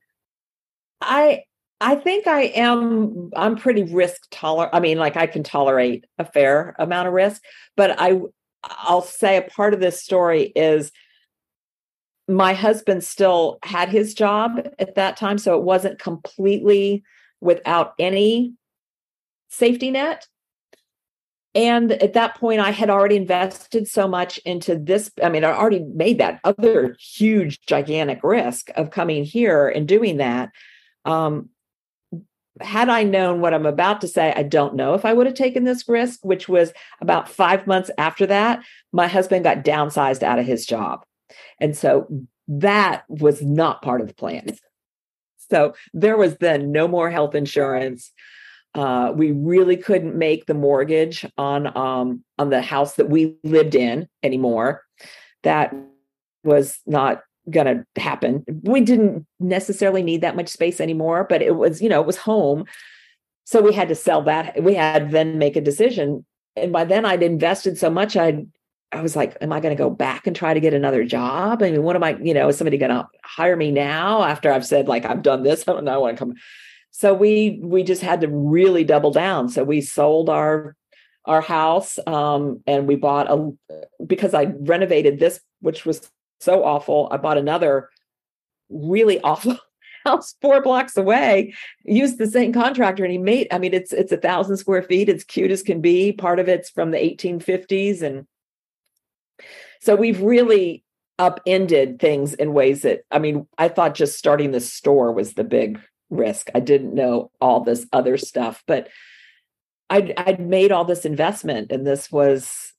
[1.01, 1.43] i
[1.79, 6.25] i think i am i'm pretty risk tolerant i mean like i can tolerate a
[6.25, 7.41] fair amount of risk
[7.75, 8.19] but i
[8.63, 10.91] i'll say a part of this story is
[12.27, 17.03] my husband still had his job at that time so it wasn't completely
[17.39, 18.53] without any
[19.49, 20.27] safety net
[21.57, 25.09] and at that point, I had already invested so much into this.
[25.23, 30.17] I mean, I already made that other huge, gigantic risk of coming here and doing
[30.17, 30.51] that.
[31.03, 31.49] Um,
[32.61, 35.35] had I known what I'm about to say, I don't know if I would have
[35.35, 40.37] taken this risk, which was about five months after that, my husband got downsized out
[40.37, 41.05] of his job.
[41.59, 42.07] And so
[42.47, 44.57] that was not part of the plan.
[45.49, 48.11] So there was then no more health insurance.
[48.75, 53.75] Uh, we really couldn't make the mortgage on um, on the house that we lived
[53.75, 54.83] in anymore.
[55.43, 55.73] That
[56.43, 58.43] was not going to happen.
[58.63, 62.17] We didn't necessarily need that much space anymore, but it was, you know, it was
[62.17, 62.65] home.
[63.45, 64.61] So we had to sell that.
[64.61, 66.25] We had then make a decision.
[66.55, 68.47] And by then I'd invested so much, I'd
[68.91, 71.61] I was like, am I going to go back and try to get another job?
[71.61, 74.51] I mean, what am I, you know, is somebody going to hire me now after
[74.51, 75.63] I've said like I've done this?
[75.67, 75.93] I don't know.
[75.93, 76.35] I want to come
[76.97, 80.75] so we we just had to really double down so we sold our
[81.25, 83.51] our house um, and we bought a
[84.05, 87.89] because i renovated this which was so awful i bought another
[88.69, 89.57] really awful
[90.05, 94.11] house four blocks away used the same contractor and he made i mean it's it's
[94.11, 98.01] a thousand square feet it's cute as can be part of it's from the 1850s
[98.01, 98.25] and
[99.79, 100.83] so we've really
[101.19, 105.43] upended things in ways that i mean i thought just starting the store was the
[105.43, 106.49] big risk.
[106.55, 108.89] I didn't know all this other stuff, but
[109.89, 112.73] I'd, I'd made all this investment, and this was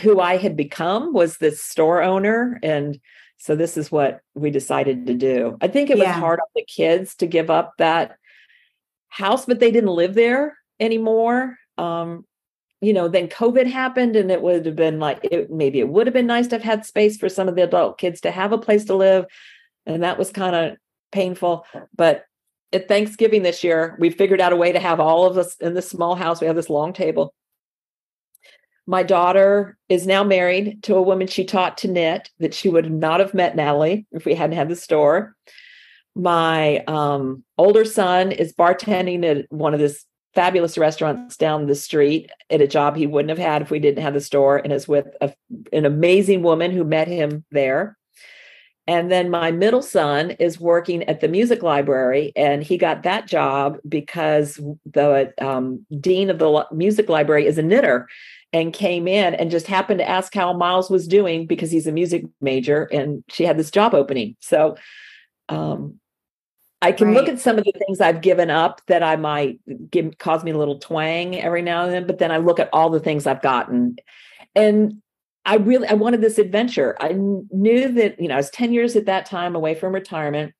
[0.00, 2.98] who I had become was this store owner, and
[3.38, 5.58] so this is what we decided to do.
[5.60, 6.12] I think it was yeah.
[6.18, 8.16] hard on the kids to give up that
[9.08, 11.58] house, but they didn't live there anymore.
[11.78, 12.24] Um,
[12.82, 16.08] you know, then COVID happened, and it would have been like it, maybe it would
[16.08, 18.52] have been nice to have had space for some of the adult kids to have
[18.52, 19.24] a place to live,
[19.86, 20.76] and that was kind of
[21.12, 21.64] painful.
[21.94, 22.24] But
[22.72, 25.74] at Thanksgiving this year, we figured out a way to have all of us in
[25.74, 26.40] this small house.
[26.40, 27.32] We have this long table.
[28.84, 32.90] My daughter is now married to a woman she taught to knit that she would
[32.90, 35.36] not have met Natalie if we hadn't had the store.
[36.16, 42.30] My um, older son is bartending at one of this fabulous restaurants down the street
[42.50, 44.88] at a job he wouldn't have had if we didn't have the store and is
[44.88, 45.32] with a,
[45.72, 47.96] an amazing woman who met him there.
[48.88, 53.28] And then my middle son is working at the music library, and he got that
[53.28, 58.08] job because the um, dean of the music library is a knitter
[58.52, 61.92] and came in and just happened to ask how Miles was doing because he's a
[61.92, 64.36] music major and she had this job opening.
[64.40, 64.76] So
[65.48, 66.00] um,
[66.82, 67.16] I can right.
[67.16, 70.50] look at some of the things I've given up that I might give cause me
[70.50, 73.24] a little twang every now and then, but then I look at all the things
[73.24, 73.96] I've gotten.
[74.56, 75.00] And
[75.44, 76.96] I really I wanted this adventure.
[77.00, 80.54] I knew that, you know, I was 10 years at that time away from retirement.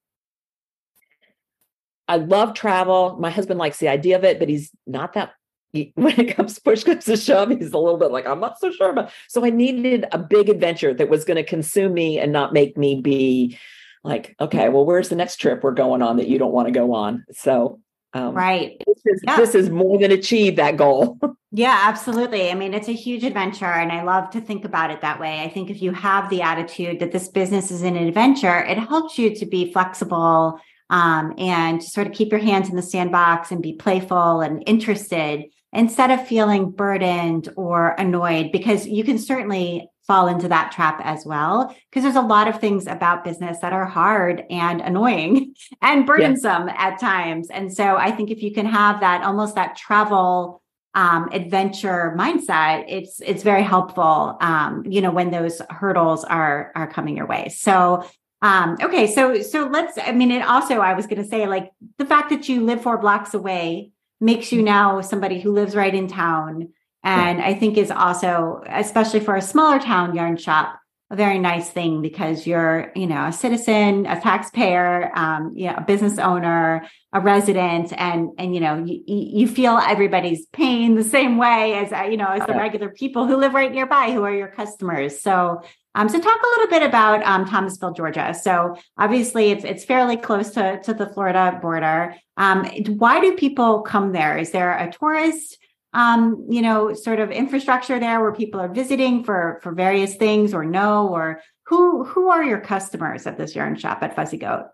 [2.06, 3.16] I love travel.
[3.18, 5.32] My husband likes the idea of it, but he's not that
[5.94, 8.70] when it comes push comes to shove, he's a little bit like, I'm not so
[8.70, 9.10] sure about.
[9.28, 12.76] So I needed a big adventure that was going to consume me and not make
[12.76, 13.58] me be
[14.04, 16.72] like, okay, well, where's the next trip we're going on that you don't want to
[16.72, 17.24] go on?
[17.32, 17.80] So
[18.14, 18.80] um, right.
[18.86, 19.36] This is, yeah.
[19.36, 21.18] this is more than achieve that goal.
[21.50, 22.50] yeah, absolutely.
[22.50, 25.40] I mean, it's a huge adventure, and I love to think about it that way.
[25.40, 29.18] I think if you have the attitude that this business is an adventure, it helps
[29.18, 30.58] you to be flexible
[30.90, 35.44] um, and sort of keep your hands in the sandbox and be playful and interested
[35.72, 41.24] instead of feeling burdened or annoyed, because you can certainly fall into that trap as
[41.24, 46.06] well because there's a lot of things about business that are hard and annoying and
[46.06, 46.74] burdensome yeah.
[46.76, 50.60] at times and so i think if you can have that almost that travel
[50.94, 56.86] um, adventure mindset it's it's very helpful um, you know when those hurdles are are
[56.86, 58.04] coming your way so
[58.42, 59.96] Um, okay, so so let's.
[59.96, 62.82] I mean, it also I was going to say like the fact that you live
[62.82, 66.72] four blocks away makes you now somebody who lives right in town,
[67.04, 70.78] and I think is also especially for a smaller town yarn shop
[71.12, 75.74] a very nice thing because you're, you know, a citizen, a taxpayer, um, you know,
[75.76, 81.04] a business owner, a resident, and and you know, you, you feel everybody's pain the
[81.04, 84.24] same way as uh, you know as the regular people who live right nearby who
[84.24, 85.20] are your customers.
[85.20, 85.62] So.
[85.94, 88.32] Um, so talk a little bit about um, Thomasville, Georgia.
[88.32, 92.16] So obviously it's it's fairly close to, to the Florida border.
[92.38, 92.64] Um,
[92.96, 94.38] why do people come there?
[94.38, 95.58] Is there a tourist
[95.92, 100.54] um, you know, sort of infrastructure there where people are visiting for for various things
[100.54, 104.66] or no, or who who are your customers at this yarn shop at Fuzzy Goat?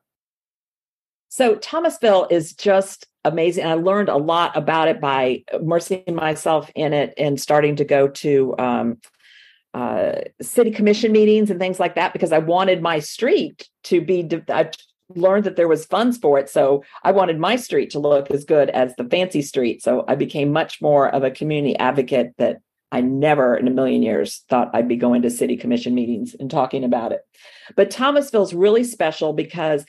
[1.28, 3.66] So Thomasville is just amazing.
[3.66, 8.08] I learned a lot about it by immersing myself in it and starting to go
[8.08, 8.98] to um,
[9.74, 14.22] uh, city commission meetings and things like that because I wanted my street to be.
[14.22, 14.70] De-
[15.14, 18.44] learned that there was funds for it so i wanted my street to look as
[18.44, 22.58] good as the fancy street so i became much more of a community advocate that
[22.92, 26.50] i never in a million years thought i'd be going to city commission meetings and
[26.50, 27.20] talking about it.
[27.74, 29.84] But thomasville's really special because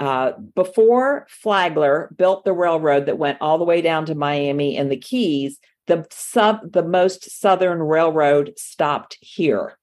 [0.00, 4.90] uh, before flagler built the railroad that went all the way down to miami and
[4.90, 9.76] the keys the sub the most southern railroad stopped here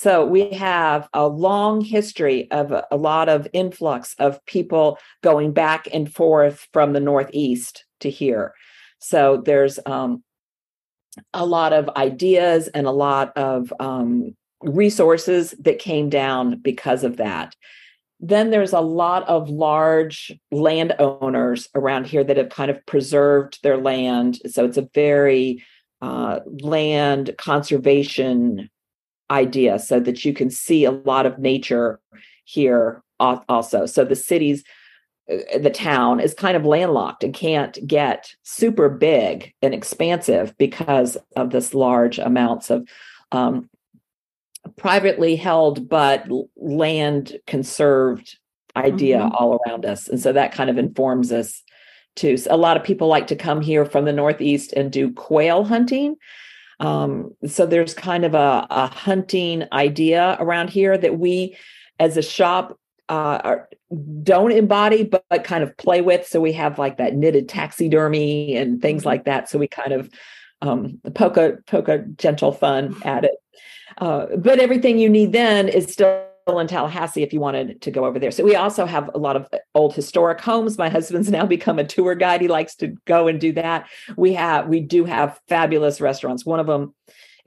[0.00, 5.52] so we have a long history of a, a, lot of influx of people going
[5.52, 8.54] back and forth from the Northeast to here.
[8.98, 10.24] So there's um,
[11.34, 17.18] a lot of ideas and a lot of um, resources that came down because of
[17.18, 17.54] that.
[18.20, 23.76] Then there's a lot of large landowners around here that have kind of preserved their
[23.76, 24.38] land.
[24.46, 25.62] So it's a very
[26.00, 28.70] uh, land conservation
[29.30, 32.00] idea so that you can see a lot of nature
[32.44, 33.86] here also.
[33.86, 34.64] So the cities,
[35.30, 41.16] uh, the town is kind of landlocked and can't get super big and expansive because
[41.36, 42.88] of this large amounts of
[43.32, 43.70] um,
[44.76, 48.36] privately held but land conserved
[48.76, 49.34] idea mm-hmm.
[49.34, 50.08] all around us.
[50.08, 51.62] And so that kind of informs us
[52.16, 52.36] too.
[52.36, 55.64] So a lot of people like to come here from the Northeast and do quail
[55.64, 56.16] hunting.
[56.80, 61.56] Um, so there's kind of a, a, hunting idea around here that we,
[61.98, 62.78] as a shop,
[63.10, 63.68] uh, are,
[64.22, 66.26] don't embody, but, but, kind of play with.
[66.26, 69.08] So we have like that knitted taxidermy and things mm-hmm.
[69.08, 69.50] like that.
[69.50, 70.10] So we kind of
[70.62, 73.36] um, poke a poke a gentle fun at it.
[73.98, 78.04] Uh, but everything you need then is still in Tallahassee if you wanted to go
[78.04, 78.30] over there.
[78.30, 80.78] So we also have a lot of old historic homes.
[80.78, 82.40] My husband's now become a tour guide.
[82.40, 83.88] He likes to go and do that.
[84.16, 86.44] We have we do have fabulous restaurants.
[86.44, 86.94] One of them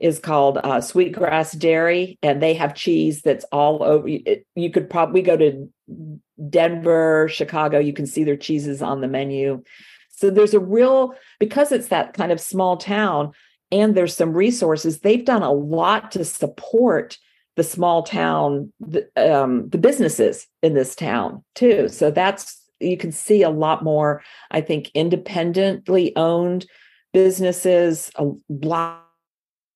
[0.00, 4.08] is called uh, Sweetgrass Dairy, and they have cheese that's all over.
[4.08, 5.70] You could probably go to
[6.48, 7.78] Denver, Chicago.
[7.78, 9.62] You can see their cheeses on the menu.
[10.10, 13.32] So there's a real because it's that kind of small town,
[13.70, 15.00] and there's some resources.
[15.00, 17.18] They've done a lot to support
[17.56, 21.88] the small town, the, um, the businesses in this town too.
[21.88, 26.66] So that's you can see a lot more, I think, independently owned
[27.12, 28.10] businesses.
[28.16, 29.00] A lot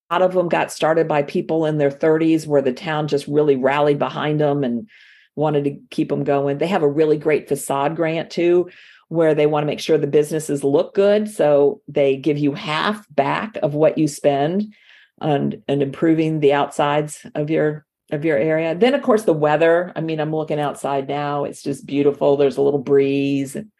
[0.09, 3.99] of them got started by people in their 30s where the town just really rallied
[3.99, 4.87] behind them and
[5.35, 6.57] wanted to keep them going.
[6.57, 8.69] They have a really great facade grant too,
[9.07, 11.29] where they want to make sure the businesses look good.
[11.29, 14.73] So they give you half back of what you spend
[15.21, 18.75] and and improving the outsides of your of your area.
[18.75, 19.91] Then of course the weather.
[19.95, 21.43] I mean, I'm looking outside now.
[21.43, 22.37] It's just beautiful.
[22.37, 23.71] There's a little breeze and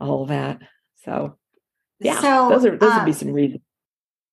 [0.00, 0.60] all of that.
[1.04, 1.36] So
[2.00, 3.62] yeah, so, those are those would be um, some reasons.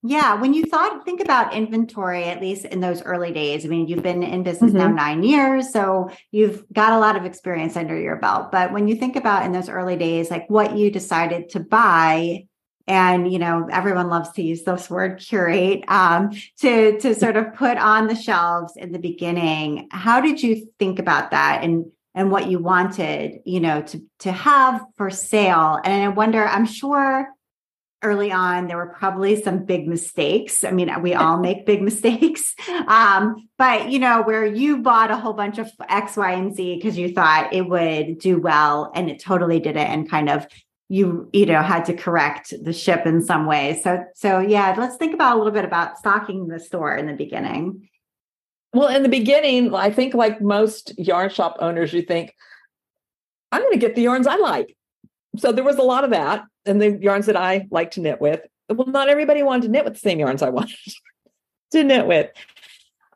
[0.03, 3.65] Yeah, when you thought think about inventory, at least in those early days.
[3.65, 4.79] I mean, you've been in business mm-hmm.
[4.79, 8.51] now nine years, so you've got a lot of experience under your belt.
[8.51, 12.45] But when you think about in those early days, like what you decided to buy
[12.87, 15.83] and you know everyone loves to use this word curate.
[15.87, 20.67] Um, to to sort of put on the shelves in the beginning how did you
[20.79, 25.79] think about that and and what you wanted you know to to have for sale?
[25.83, 27.27] And i wonder i'm sure
[28.03, 30.63] early on there were probably some big mistakes.
[30.63, 32.55] I mean we all make big mistakes.
[32.87, 36.75] Um, but you know where you bought a whole bunch of x y and z
[36.75, 40.47] because you thought it would do well and it totally did it and kind of
[40.89, 43.79] you you know had to correct the ship in some way.
[43.83, 47.13] So so yeah let's think about a little bit about stocking the store in the
[47.13, 47.89] beginning.
[48.73, 52.35] Well in the beginning i think like most yarn shop owners you think
[53.51, 54.75] i'm going to get the yarns i like.
[55.37, 58.21] So there was a lot of that and the yarns that i like to knit
[58.21, 58.41] with.
[58.69, 60.77] Well not everybody wanted to knit with the same yarns i wanted
[61.71, 62.31] to knit with.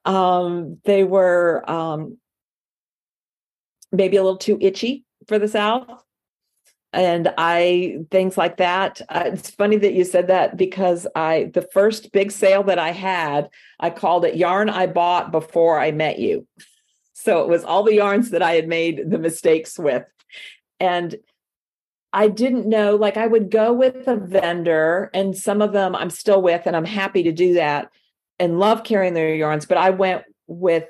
[0.04, 2.18] Um they were um
[3.92, 6.04] maybe a little too itchy for the South.
[6.94, 9.02] And I, things like that.
[9.08, 12.92] Uh, it's funny that you said that because I, the first big sale that I
[12.92, 16.46] had, I called it Yarn I Bought Before I Met You.
[17.14, 20.04] So it was all the yarns that I had made the mistakes with.
[20.80, 21.16] And
[22.12, 26.10] I didn't know, like, I would go with a vendor, and some of them I'm
[26.10, 27.90] still with, and I'm happy to do that
[28.38, 29.66] and love carrying their yarns.
[29.66, 30.90] But I went with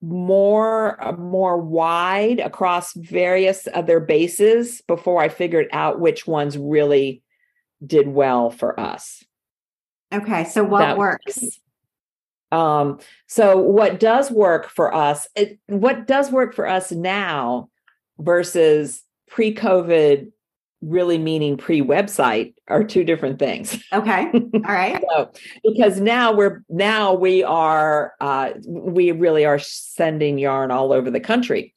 [0.00, 7.22] more uh, more wide across various other bases before I figured out which ones really
[7.84, 9.24] did well for us.
[10.12, 11.60] Okay, so what that, works?
[12.50, 15.28] Um, so what does work for us?
[15.34, 17.68] It, what does work for us now
[18.18, 20.32] versus pre-COVID
[20.80, 23.82] really meaning pre-website are two different things.
[23.92, 24.30] Okay.
[24.32, 25.02] All right.
[25.10, 25.30] so,
[25.64, 31.20] because now we're now we are uh, we really are sending yarn all over the
[31.20, 31.74] country.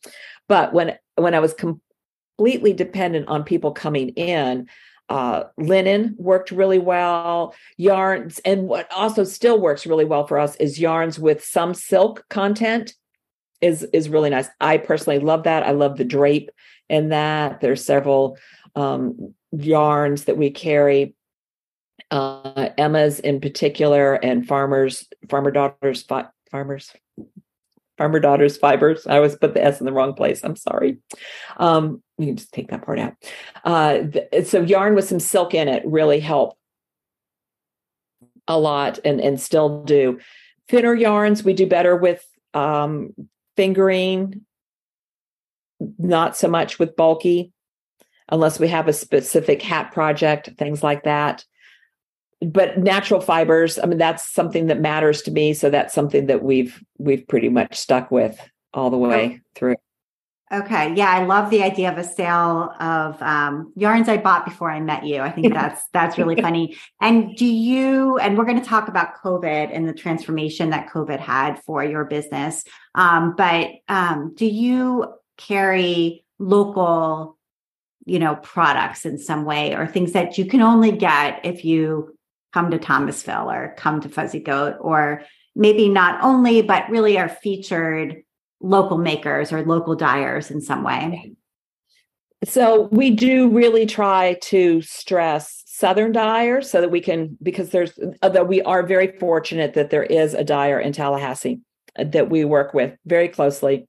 [0.47, 4.67] But when when I was completely dependent on people coming in,
[5.09, 7.55] uh, linen worked really well.
[7.77, 12.25] Yarns and what also still works really well for us is yarns with some silk
[12.29, 12.93] content
[13.61, 14.47] is is really nice.
[14.59, 15.63] I personally love that.
[15.63, 16.49] I love the drape
[16.89, 17.61] in that.
[17.61, 18.37] There's several
[18.75, 21.15] um, yarns that we carry.
[22.09, 26.91] Uh, Emma's in particular, and farmers, farmer daughters, fi- farmers,
[27.97, 29.05] farmer daughters fibers.
[29.07, 30.43] I always put the S in the wrong place.
[30.43, 30.97] I'm sorry.
[31.57, 33.15] Um, you can just take that part out.
[33.63, 36.57] Uh, th- so yarn with some silk in it really help
[38.47, 40.19] a lot, and and still do.
[40.67, 43.13] Thinner yarns we do better with um,
[43.55, 44.41] fingering,
[45.97, 47.53] not so much with bulky
[48.31, 51.45] unless we have a specific hat project, things like that.
[52.41, 55.53] But natural fibers, I mean, that's something that matters to me.
[55.53, 58.39] So that's something that we've we've pretty much stuck with
[58.73, 59.45] all the way oh.
[59.53, 59.75] through.
[60.51, 60.93] Okay.
[60.95, 64.81] Yeah, I love the idea of a sale of um, yarns I bought before I
[64.81, 65.21] met you.
[65.21, 66.75] I think that's that's really funny.
[66.99, 68.17] And do you?
[68.17, 72.03] And we're going to talk about COVID and the transformation that COVID had for your
[72.05, 72.65] business.
[72.95, 77.37] Um, but um, do you carry local
[78.05, 82.15] you know, products in some way or things that you can only get if you
[82.53, 85.23] come to Thomasville or come to Fuzzy Goat, or
[85.55, 88.23] maybe not only, but really are featured
[88.59, 91.33] local makers or local dyers in some way?
[92.43, 97.97] So we do really try to stress southern dyers so that we can because there's
[98.21, 101.59] although we are very fortunate that there is a dyer in Tallahassee
[101.97, 103.87] uh, that we work with very closely.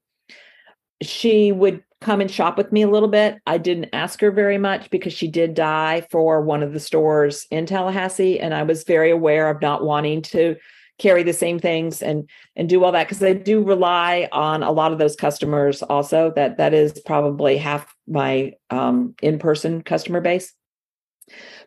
[1.01, 3.39] She would come and shop with me a little bit.
[3.47, 7.47] I didn't ask her very much because she did dye for one of the stores
[7.49, 10.57] in Tallahassee and I was very aware of not wanting to
[10.99, 14.71] carry the same things and and do all that because I do rely on a
[14.71, 20.53] lot of those customers also that that is probably half my um, in-person customer base.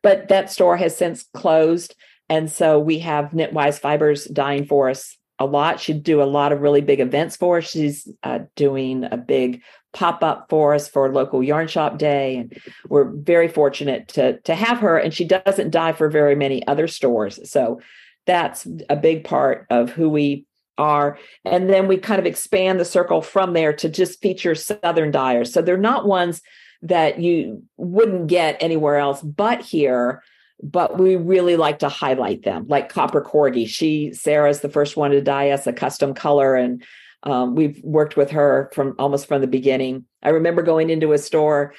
[0.03, 1.97] But that store has since closed
[2.29, 5.81] and so we have Knitwise Fibers dyeing for us a lot.
[5.81, 7.69] She'd do a lot of really big events for us.
[7.69, 9.63] She's uh, doing a big
[9.97, 12.55] pop up for us for local yarn shop day and
[12.91, 16.87] we're very fortunate to to have her and she doesn't dye for very many other
[16.87, 17.41] stores.
[17.51, 17.81] So
[18.27, 20.45] that's a big part of who we
[20.77, 21.19] are.
[21.47, 25.51] And then we kind of expand the circle from there to just feature southern dyers.
[25.51, 26.43] So they're not ones
[26.83, 30.23] that you wouldn't get anywhere else but here
[30.63, 33.67] but we really like to highlight them like copper corgi.
[33.67, 36.83] She sarah's the first one to dye us a custom color and
[37.27, 40.05] um, we've worked with her from almost from the beginning.
[40.23, 41.75] I remember going into a store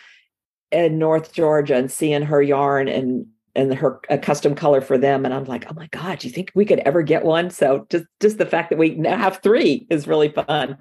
[0.71, 3.25] in North Georgia and seeing her yarn and
[3.55, 6.33] and her a custom color for them and i'm like oh my god do you
[6.33, 9.41] think we could ever get one so just just the fact that we now have
[9.41, 10.77] three is really fun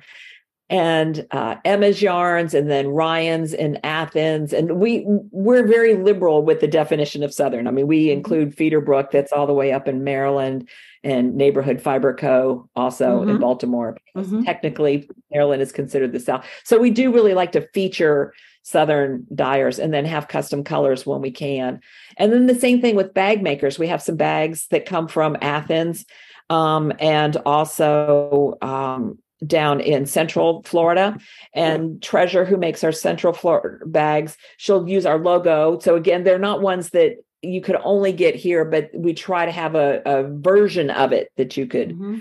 [0.68, 6.60] and uh, emma's yarns and then ryan's in athens and we we're very liberal with
[6.60, 8.18] the definition of southern i mean we mm-hmm.
[8.18, 10.68] include Feederbrook that's all the way up in maryland
[11.06, 12.68] and Neighborhood Fiber Co.
[12.74, 13.30] also mm-hmm.
[13.30, 13.96] in Baltimore.
[14.16, 14.42] Mm-hmm.
[14.42, 16.44] Technically, Maryland is considered the South.
[16.64, 21.20] So we do really like to feature Southern dyers and then have custom colors when
[21.20, 21.80] we can.
[22.16, 23.78] And then the same thing with bag makers.
[23.78, 26.04] We have some bags that come from Athens
[26.50, 31.18] um, and also um, down in central Florida.
[31.53, 35.78] And Treasure, who makes our central Florida bags, she'll use our logo.
[35.80, 39.53] So again, they're not ones that you could only get here, but we try to
[39.53, 42.18] have a, a version of it that you could mm-hmm.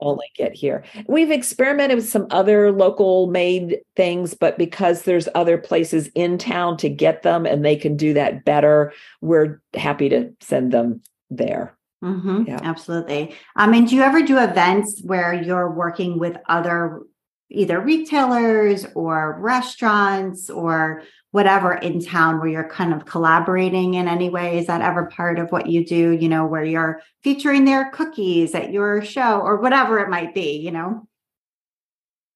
[0.00, 0.84] only get here.
[1.08, 6.76] We've experimented with some other local made things, but because there's other places in town
[6.78, 11.76] to get them and they can do that better, we're happy to send them there.
[12.02, 12.44] Mm-hmm.
[12.46, 12.60] Yeah.
[12.62, 13.34] Absolutely.
[13.54, 17.02] I mean, do you ever do events where you're working with other
[17.50, 24.30] either retailers or restaurants or whatever in town where you're kind of collaborating in any
[24.30, 24.58] way?
[24.58, 28.54] Is that ever part of what you do, you know, where you're featuring their cookies
[28.54, 31.06] at your show or whatever it might be, you know?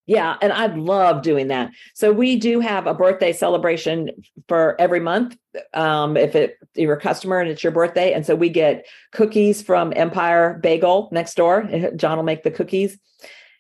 [0.07, 1.71] Yeah, and I love doing that.
[1.95, 4.11] So we do have a birthday celebration
[4.49, 5.37] for every month.
[5.73, 9.63] Um, if it you're a customer and it's your birthday, and so we get cookies
[9.63, 11.69] from Empire Bagel next door.
[11.97, 12.99] John will make the cookies.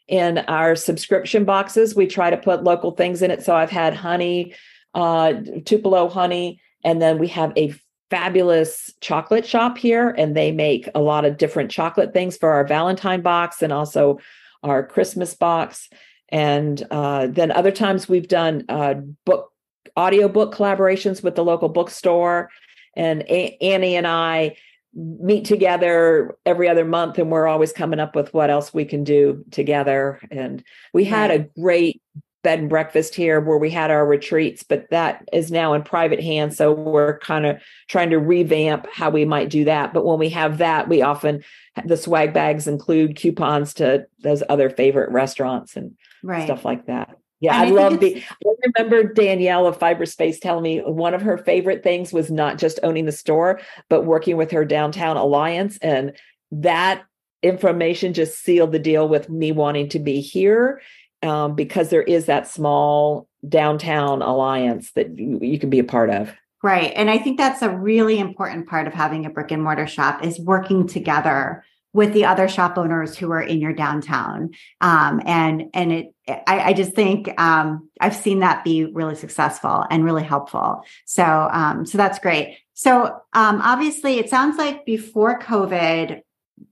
[0.06, 3.42] In our subscription boxes, we try to put local things in it.
[3.42, 4.54] So I've had honey,
[4.92, 5.32] uh,
[5.64, 7.74] Tupelo honey, and then we have a
[8.10, 12.66] fabulous chocolate shop here, and they make a lot of different chocolate things for our
[12.66, 14.18] Valentine box and also
[14.62, 15.88] our Christmas box
[16.34, 19.52] and uh, then other times we've done uh, book
[19.96, 22.50] audio book collaborations with the local bookstore.
[22.96, 24.56] And a- annie and i
[24.94, 29.02] meet together every other month and we're always coming up with what else we can
[29.02, 30.20] do together.
[30.30, 30.62] And
[30.92, 32.00] we had a great
[32.44, 36.22] bed and breakfast here where we had our retreats but that is now in private
[36.22, 40.18] hands so we're kind of trying to revamp how we might do that but when
[40.18, 41.42] we have that we often
[41.84, 46.44] the swag bags include coupons to those other favorite restaurants and right.
[46.44, 47.16] stuff like that.
[47.40, 48.22] Yeah, I, I love the.
[48.46, 52.58] I remember Danielle of fibre space telling me one of her favorite things was not
[52.58, 56.12] just owning the store, but working with her downtown alliance, and
[56.52, 57.02] that
[57.42, 60.80] information just sealed the deal with me wanting to be here
[61.24, 66.10] um, because there is that small downtown alliance that you, you can be a part
[66.10, 66.34] of.
[66.62, 66.92] Right.
[66.96, 70.24] And I think that's a really important part of having a brick and mortar shop
[70.24, 74.50] is working together with the other shop owners who are in your downtown.
[74.80, 79.84] Um, and and it I, I just think um, I've seen that be really successful
[79.90, 80.84] and really helpful.
[81.04, 82.58] So um, so that's great.
[82.72, 86.22] So um, obviously, it sounds like before COVID,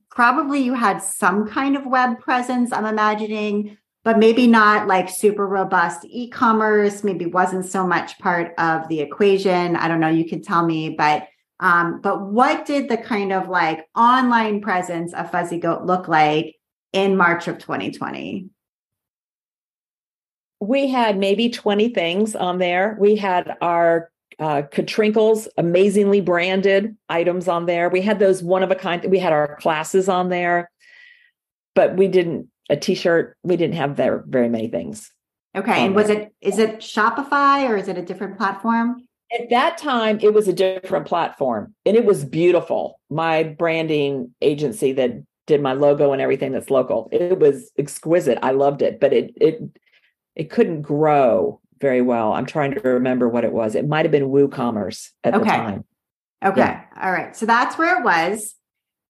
[0.09, 2.73] probably you had some kind of web presence.
[2.73, 7.03] I'm imagining, but maybe not like super robust e-commerce.
[7.03, 9.75] Maybe wasn't so much part of the equation.
[9.75, 10.09] I don't know.
[10.09, 11.27] You can tell me, but
[11.59, 16.55] um, but what did the kind of like online presence of Fuzzy Goat look like
[16.91, 18.49] in March of 2020?
[20.59, 22.97] We had maybe 20 things on there.
[22.99, 27.89] We had our uh, Katrinkles, amazingly branded items on there.
[27.89, 29.05] We had those one of a kind.
[29.05, 30.69] We had our classes on there,
[31.75, 33.37] but we didn't a T-shirt.
[33.43, 35.11] We didn't have there very many things.
[35.55, 39.03] Okay, and was it is it Shopify or is it a different platform?
[39.33, 44.91] at that time it was a different platform and it was beautiful my branding agency
[44.91, 45.11] that
[45.47, 49.33] did my logo and everything that's local it was exquisite i loved it but it
[49.39, 49.61] it
[50.35, 54.11] it couldn't grow very well i'm trying to remember what it was it might have
[54.11, 55.43] been woocommerce at okay.
[55.43, 55.85] the time
[56.43, 56.83] okay yeah.
[57.01, 58.55] all right so that's where it was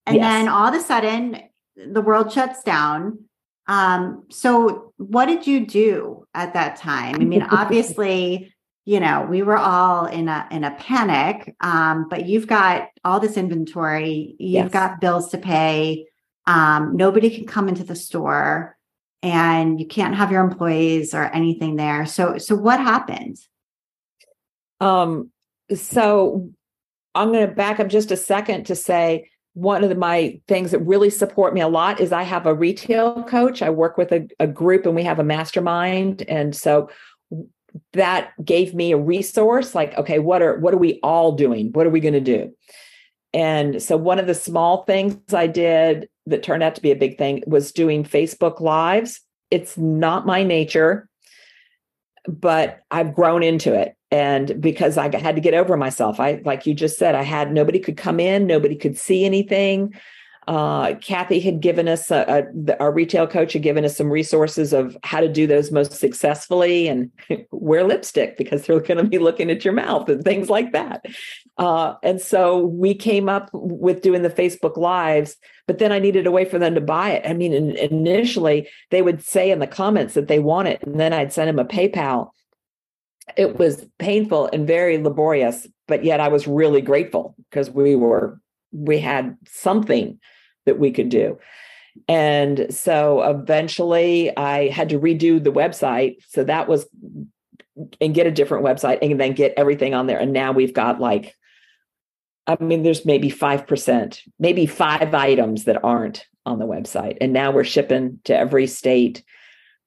[0.06, 0.24] and yes.
[0.24, 1.40] then all of a sudden
[1.76, 3.20] the world shuts down
[3.68, 7.16] um so what did you do at that time?
[7.16, 8.54] I mean obviously
[8.86, 13.20] you know we were all in a in a panic um, but you've got all
[13.20, 14.72] this inventory you've yes.
[14.72, 16.06] got bills to pay
[16.46, 18.78] um, nobody can come into the store
[19.22, 22.06] and you can't have your employees or anything there.
[22.06, 23.38] So so what happened?
[24.82, 25.32] Um
[25.74, 26.50] so
[27.16, 30.72] i'm going to back up just a second to say one of the, my things
[30.72, 33.62] that really support me a lot is I have a retail coach.
[33.62, 36.24] I work with a, a group and we have a mastermind.
[36.28, 36.90] And so
[37.94, 41.86] that gave me a resource like okay what are what are we all doing what
[41.86, 42.54] are we going to do
[43.34, 46.96] and so one of the small things i did that turned out to be a
[46.96, 51.10] big thing was doing facebook lives it's not my nature
[52.28, 56.66] but i've grown into it and because i had to get over myself i like
[56.66, 59.94] you just said i had nobody could come in nobody could see anything
[60.48, 64.74] uh, Kathy had given us a, a, our retail coach had given us some resources
[64.74, 67.12] of how to do those most successfully and
[67.52, 71.06] wear lipstick because they're going to be looking at your mouth and things like that.
[71.58, 75.38] Uh, and so we came up with doing the Facebook lives,
[75.68, 77.30] but then I needed a way for them to buy it.
[77.30, 81.00] I mean, in, initially they would say in the comments that they want it, and
[81.00, 82.32] then I'd send them a PayPal.
[83.38, 88.40] It was painful and very laborious, but yet I was really grateful because we were
[88.74, 90.20] we had something
[90.66, 91.38] that we could do.
[92.08, 96.18] And so eventually I had to redo the website.
[96.28, 96.88] So that was,
[98.02, 100.18] and get a different website and then get everything on there.
[100.20, 101.36] And now we've got like,
[102.48, 107.18] I mean, there's maybe 5%, maybe five items that aren't on the website.
[107.22, 109.24] And now we're shipping to every state.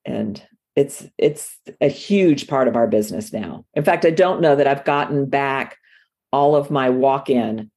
[0.04, 0.40] And
[0.76, 3.64] it's it's a huge part of our business now.
[3.74, 5.78] In fact, I don't know that I've gotten back
[6.32, 7.70] all of my walk-in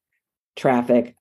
[0.56, 1.16] traffic.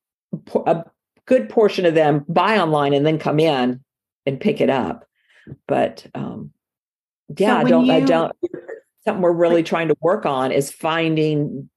[0.67, 0.85] A
[1.25, 3.81] good portion of them buy online and then come in
[4.27, 5.07] and pick it up.
[5.67, 6.51] But um,
[7.37, 8.33] yeah, so I don't, you, I don't,
[9.05, 11.71] something we're really trying to work on is finding,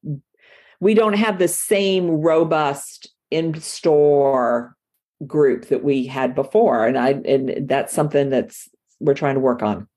[0.80, 4.76] we don't have the same robust in store
[5.28, 6.86] group that we had before.
[6.86, 8.68] And I, and that's something that's,
[9.00, 9.88] we're trying to work on.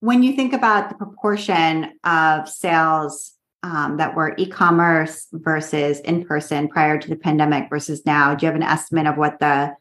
[0.00, 3.32] When you think about the proportion of sales
[3.62, 8.52] um, that were e-commerce versus in person prior to the pandemic versus now, do you
[8.52, 9.74] have an estimate of what the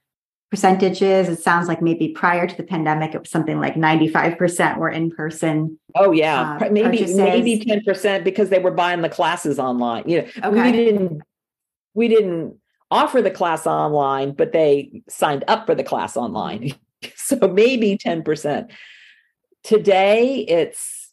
[0.54, 4.88] percentages it sounds like maybe prior to the pandemic it was something like 95% were
[4.88, 6.60] in person oh yeah.
[6.62, 7.18] uh, maybe purchases.
[7.18, 10.28] maybe 10% because they were buying the classes online you know.
[10.44, 10.62] Okay.
[10.62, 11.22] we didn't
[11.96, 12.56] we didn't
[12.92, 16.74] offer the class online but they signed up for the class online.
[17.18, 18.72] So maybe 10%
[19.64, 21.12] today it's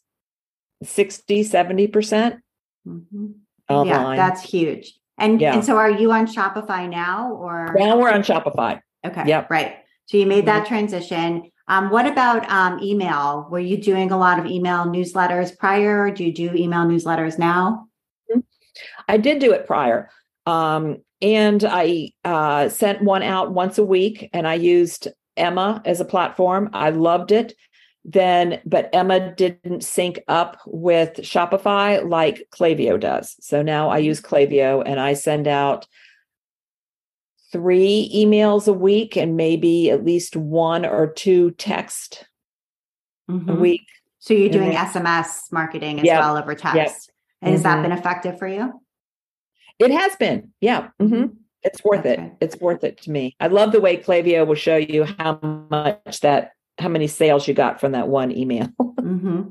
[0.83, 2.39] 60 70%
[2.87, 3.27] mm hmm
[3.69, 5.53] yeah that's huge and, yeah.
[5.53, 9.23] and so are you on shopify now or now we're on shopify Okay.
[9.27, 9.49] Yep.
[9.49, 9.77] Right.
[10.05, 10.73] So you made that mm-hmm.
[10.73, 11.51] transition.
[11.67, 13.47] Um, what about um, email?
[13.49, 16.11] Were you doing a lot of email newsletters prior?
[16.11, 17.87] Do you do email newsletters now?
[18.31, 18.39] Mm-hmm.
[19.07, 20.09] I did do it prior.
[20.45, 26.01] Um, and I uh, sent one out once a week and I used Emma as
[26.01, 26.69] a platform.
[26.73, 27.53] I loved it.
[28.03, 33.35] Then, but Emma didn't sync up with Shopify like Klaviyo does.
[33.41, 35.87] So now I use Klaviyo and I send out
[37.51, 42.25] three emails a week and maybe at least one or two text
[43.29, 43.49] mm-hmm.
[43.49, 43.87] a week.
[44.19, 46.75] So you're doing SMS marketing as yep, well over text.
[46.75, 46.87] Yep.
[47.41, 47.51] And mm-hmm.
[47.51, 47.81] has that mm-hmm.
[47.83, 48.81] been effective for you?
[49.79, 50.53] It has been.
[50.61, 50.89] Yeah.
[51.01, 51.35] Mm-hmm.
[51.63, 52.31] It's worth That's it.
[52.39, 53.35] It's worth it to me.
[53.39, 55.39] I love the way Klaviyo will show you how
[55.69, 56.51] much that,
[56.81, 58.69] how many sales you got from that one email.
[59.01, 59.41] Mm-hmm.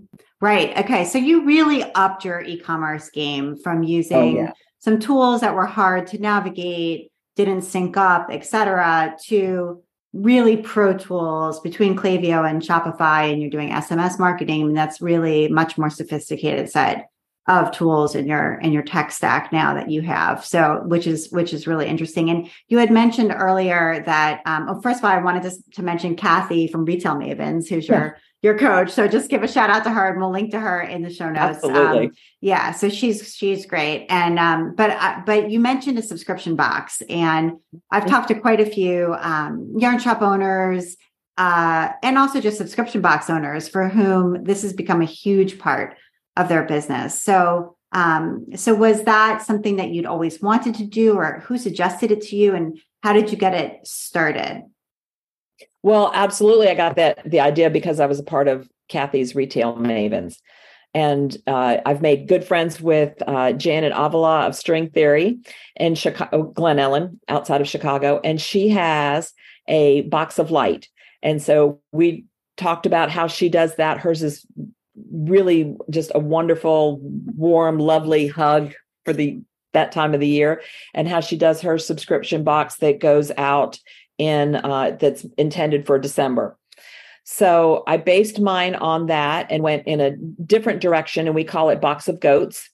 [0.41, 0.79] Right.
[0.79, 1.05] Okay.
[1.05, 4.53] So you really upped your e commerce game from oh, using oh, yeah.
[4.79, 10.97] some tools that were hard to navigate didn't sync up, et cetera, to really pro
[10.97, 14.63] tools between Klaviyo and Shopify, and you're doing SMS marketing.
[14.63, 17.11] And that's really much more sophisticated set
[17.51, 20.45] of tools in your in your tech stack now that you have.
[20.45, 22.31] So, which is which is really interesting.
[22.31, 25.83] And you had mentioned earlier that um, well, first of all, I wanted to, to
[25.83, 27.97] mention Kathy from Retail Mavens, who's yeah.
[27.97, 28.93] your your coach.
[28.93, 31.13] So just give a shout out to her, and we'll link to her in the
[31.13, 31.57] show notes.
[31.57, 32.07] Absolutely.
[32.07, 34.07] Um, yeah, so she's she's great.
[34.09, 37.55] And um, but uh, but you mentioned a subscription box, and
[37.91, 40.97] I've talked to quite a few um, yarn shop owners.
[41.39, 45.97] Uh, and also just subscription box owners for whom this has become a huge part
[46.41, 47.21] of their business.
[47.21, 52.11] So, um, so was that something that you'd always wanted to do, or who suggested
[52.11, 54.65] it to you, and how did you get it started?
[55.83, 56.69] Well, absolutely.
[56.69, 60.37] I got that the idea because I was a part of Kathy's Retail Mavens.
[60.93, 65.39] And uh, I've made good friends with uh, Janet Avila of String Theory
[65.77, 68.21] in Chicago, oh, Glen Ellyn, outside of Chicago.
[68.25, 69.33] And she has
[69.69, 70.89] a box of light.
[71.23, 72.25] And so we
[72.57, 73.99] talked about how she does that.
[73.99, 74.45] Hers is
[75.13, 78.75] really just a wonderful, warm, lovely hug
[79.05, 79.41] for the
[79.73, 80.63] that time of the year
[80.95, 83.79] and how she does her subscription box that goes out
[84.19, 86.57] in uh, that's intended for December.
[87.25, 91.71] So I based mine on that and went in a different direction, and we call
[91.71, 92.69] it Box of Goats.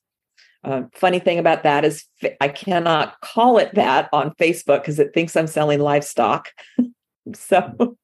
[0.64, 2.04] Uh, funny thing about that is
[2.40, 6.48] I cannot call it that on Facebook because it thinks I'm selling livestock.
[7.34, 7.96] so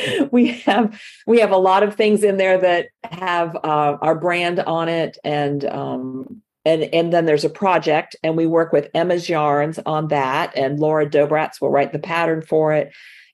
[0.30, 4.60] we have we have a lot of things in there that have uh, our brand
[4.60, 9.28] on it and um, and and then there's a project and we work with emma's
[9.28, 12.92] yarns on that and laura dobratz will write the pattern for it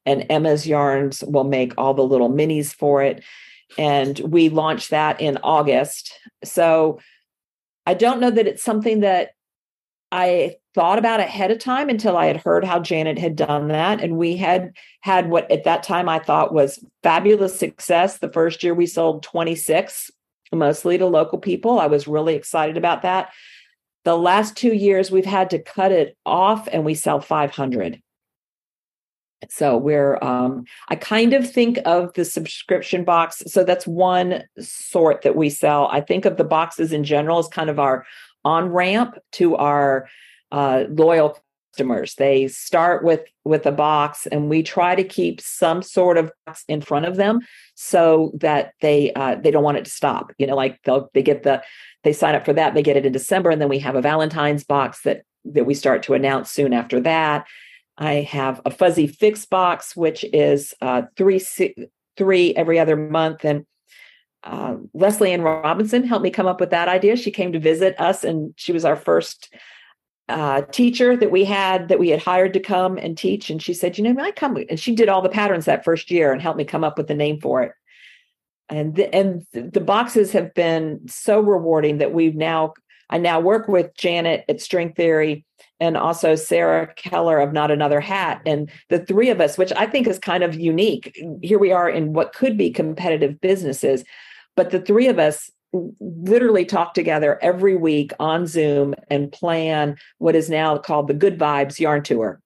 [0.08, 3.22] and emma's yarns will make all the little minis for it.
[3.76, 6.12] And we launched that in august.
[6.44, 6.98] So
[7.86, 9.30] i don't know that it's something that
[10.12, 14.00] i thought about ahead of time until i had heard how janet had done that
[14.00, 18.62] and we had had what at that time i thought was fabulous success the first
[18.62, 20.10] year we sold 26
[20.54, 21.78] mostly to local people.
[21.78, 23.32] I was really excited about that.
[24.04, 28.00] The last two years, we've had to cut it off and we sell 500.
[29.50, 33.42] So we're, um, I kind of think of the subscription box.
[33.46, 35.88] So that's one sort that we sell.
[35.92, 38.04] I think of the boxes in general as kind of our
[38.44, 40.08] on ramp to our
[40.52, 41.38] uh, loyal
[41.72, 42.14] customers.
[42.16, 46.64] They start with with a box, and we try to keep some sort of box
[46.68, 47.40] in front of them
[47.74, 50.32] so that they uh, they don't want it to stop.
[50.38, 51.62] You know, like they'll they get the
[52.04, 54.02] they sign up for that, they get it in December, and then we have a
[54.02, 57.46] Valentine's box that that we start to announce soon after that.
[57.96, 61.40] I have a fuzzy fix box, which is uh, three
[62.16, 63.66] three every other month, and
[64.44, 67.16] uh, Leslie Ann Robinson helped me come up with that idea.
[67.16, 69.52] She came to visit us, and she was our first
[70.28, 73.50] uh, teacher that we had that we had hired to come and teach.
[73.50, 76.10] And she said, you know, I come and she did all the patterns that first
[76.10, 77.72] year and helped me come up with the name for it.
[78.68, 82.74] and the, and the boxes have been so rewarding that we've now
[83.10, 85.44] I now work with Janet at String Theory
[85.80, 88.42] and also Sarah Keller of Not Another Hat.
[88.44, 91.88] And the three of us, which I think is kind of unique, here we are
[91.88, 94.04] in what could be competitive businesses,
[94.56, 100.34] but the three of us literally talk together every week on Zoom and plan what
[100.34, 102.40] is now called the Good Vibes Yarn Tour.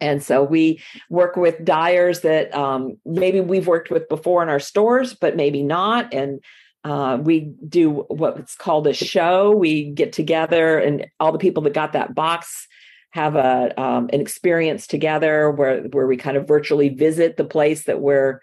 [0.00, 0.80] And so we
[1.10, 5.62] work with dyers that um, maybe we've worked with before in our stores, but maybe
[5.62, 6.12] not.
[6.14, 6.40] And
[6.84, 9.50] uh, we do what's called a show.
[9.50, 12.66] We get together, and all the people that got that box
[13.10, 17.84] have a um, an experience together where where we kind of virtually visit the place
[17.84, 18.40] that we're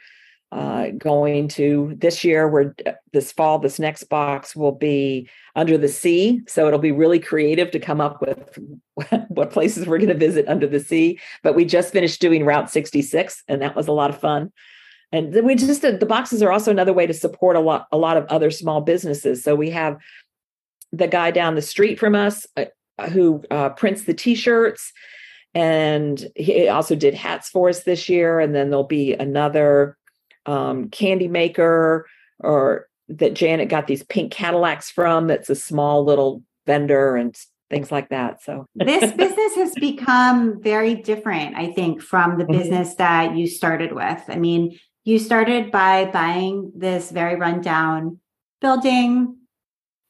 [0.52, 2.48] uh, going to this year.
[2.48, 3.60] We're uh, this fall.
[3.60, 8.02] This next box will be under the sea, so it'll be really creative to come
[8.02, 8.60] up with
[9.30, 11.20] what places we're going to visit under the sea.
[11.44, 14.52] But we just finished doing Route 66, and that was a lot of fun
[15.12, 18.18] and we just the boxes are also another way to support a lot a lot
[18.18, 19.98] of other small businesses so we have
[20.92, 22.66] the guy down the street from us uh,
[23.12, 24.92] who uh, prints the t-shirts
[25.54, 29.97] and he also did hats for us this year and then there'll be another
[30.48, 32.08] um, candy maker
[32.40, 37.36] or that janet got these pink cadillacs from that's a small little vendor and
[37.70, 38.44] things like that.
[38.44, 42.58] So this business has become very different, I think, from the mm-hmm.
[42.58, 44.22] business that you started with.
[44.28, 48.20] I mean, you started by buying this very rundown
[48.62, 49.38] building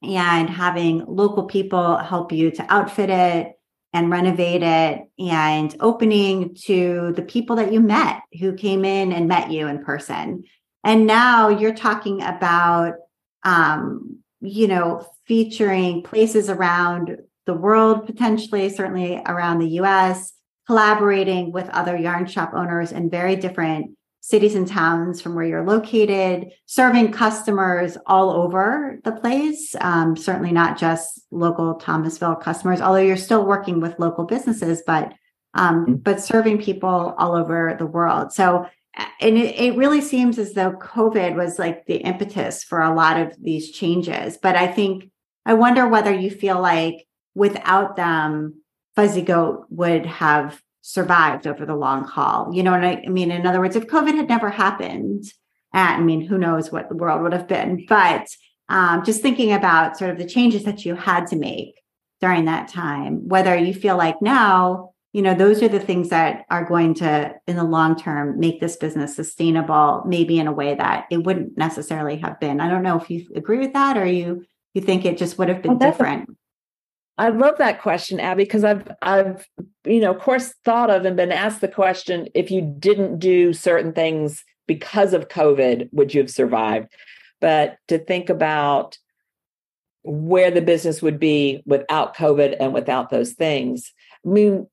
[0.03, 3.56] and having local people help you to outfit it
[3.93, 9.27] and renovate it and opening to the people that you met who came in and
[9.27, 10.43] met you in person.
[10.83, 12.95] And now you're talking about,
[13.43, 20.33] um, you know, featuring places around the world, potentially, certainly around the US,
[20.67, 23.96] collaborating with other yarn shop owners in very different
[24.27, 29.73] cities and towns from where you're located, serving customers all over the place.
[29.79, 35.13] Um, certainly not just local Thomasville customers, although you're still working with local businesses, but
[35.53, 35.93] um, mm-hmm.
[35.95, 38.33] but serving people all over the world.
[38.33, 38.67] So,
[39.21, 43.17] and it, it really seems as though COVID was like the impetus for a lot
[43.17, 44.37] of these changes.
[44.37, 45.09] But I think
[45.45, 48.61] I wonder whether you feel like without them,
[48.93, 52.49] Fuzzy Goat would have survived over the long haul.
[52.53, 53.29] You know what I, I mean?
[53.29, 55.25] In other words, if COVID had never happened,
[55.73, 57.85] I mean, who knows what the world would have been.
[57.89, 58.27] But
[58.69, 61.81] um, just thinking about sort of the changes that you had to make
[62.21, 66.45] during that time, whether you feel like now, you know, those are the things that
[66.49, 70.73] are going to, in the long term, make this business sustainable, maybe in a way
[70.73, 72.61] that it wouldn't necessarily have been.
[72.61, 75.49] I don't know if you agree with that or you you think it just would
[75.49, 76.37] have been well, different.
[77.17, 79.47] I love that question, Abby, because I've I've
[79.85, 83.53] you know, of course, thought of and been asked the question: if you didn't do
[83.53, 86.89] certain things because of COVID, would you have survived?
[87.39, 88.97] But to think about
[90.07, 93.93] where the business would be without COVID and without those things.
[94.25, 94.67] I mean,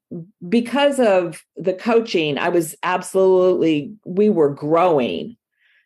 [0.49, 5.37] because of the coaching, I was absolutely, we were growing.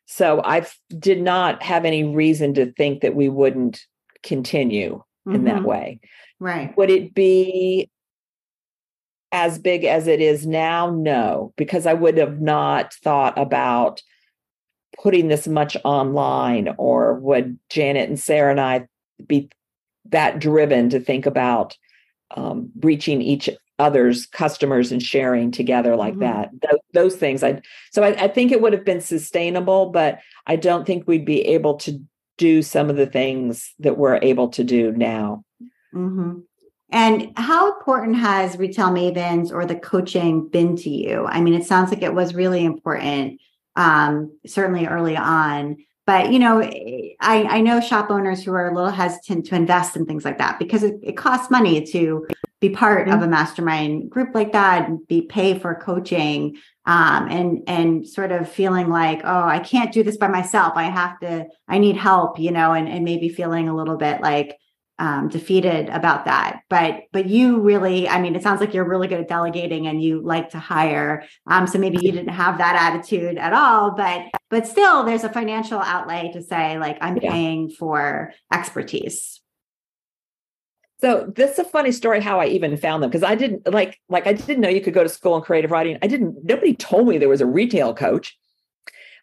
[0.04, 0.66] So I
[0.98, 3.86] did not have any reason to think that we wouldn't
[4.22, 5.34] continue mm-hmm.
[5.34, 5.64] in that mm-hmm.
[5.64, 6.00] way.
[6.40, 6.76] Right.
[6.76, 7.90] Would it be
[9.32, 10.90] as big as it is now?
[10.90, 14.02] No, because I would have not thought about
[15.00, 18.86] putting this much online, or would Janet and Sarah and I
[19.26, 19.50] be
[20.06, 21.76] that driven to think about
[22.30, 26.22] um, reaching each other's customers and sharing together like mm-hmm.
[26.22, 27.60] that Th- those things i
[27.92, 30.18] so I, I, think it would have been sustainable but
[30.48, 32.02] i don't think we'd be able to
[32.38, 35.44] do some of the things that we're able to do now
[35.94, 36.40] Mm-hmm.
[36.90, 41.26] And how important has Retail Mavens or the coaching been to you?
[41.26, 43.40] I mean, it sounds like it was really important,
[43.76, 45.76] um, certainly early on.
[46.06, 49.96] But you know, I, I know shop owners who are a little hesitant to invest
[49.96, 52.26] in things like that because it, it costs money to
[52.60, 53.16] be part mm-hmm.
[53.16, 58.32] of a mastermind group like that and be pay for coaching um, and and sort
[58.32, 61.96] of feeling like oh i can't do this by myself i have to i need
[61.96, 64.56] help you know and, and maybe feeling a little bit like
[64.98, 66.62] um, defeated about that.
[66.68, 70.02] But but you really, I mean, it sounds like you're really good at delegating and
[70.02, 71.24] you like to hire.
[71.46, 75.28] Um, so maybe you didn't have that attitude at all, but but still, there's a
[75.28, 77.30] financial outlay to say like I'm yeah.
[77.30, 79.40] paying for expertise.
[81.00, 84.00] So this is a funny story how I even found them because I didn't like
[84.08, 85.96] like I didn't know you could go to school in creative writing.
[86.02, 88.36] I didn't nobody told me there was a retail coach.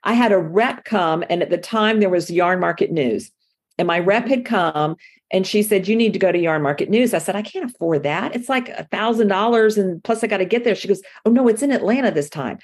[0.03, 3.31] I had a rep come and at the time there was yarn market news
[3.77, 4.95] and my rep had come
[5.31, 7.13] and she said, You need to go to Yarn Market News.
[7.13, 8.35] I said, I can't afford that.
[8.35, 9.77] It's like a thousand dollars.
[9.77, 10.75] And plus I got to get there.
[10.75, 12.59] She goes, Oh no, it's in Atlanta this time.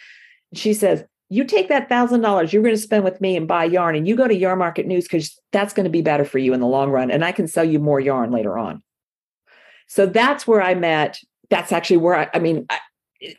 [0.54, 3.64] She says, you take that thousand dollars you're going to spend with me and buy
[3.64, 6.38] yarn and you go to yarn market news because that's going to be better for
[6.40, 8.84] you in the long run and i can sell you more yarn later on
[9.88, 11.18] so that's where i met
[11.50, 12.80] that's actually where i, I mean I,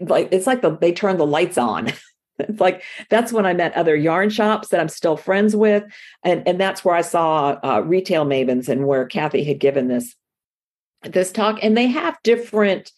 [0.01, 1.93] like it's like the, they turn the lights on
[2.39, 5.85] it's like that's when i met other yarn shops that i'm still friends with
[6.24, 10.14] and and that's where i saw uh, retail mavens and where kathy had given this
[11.05, 12.93] this talk and they have different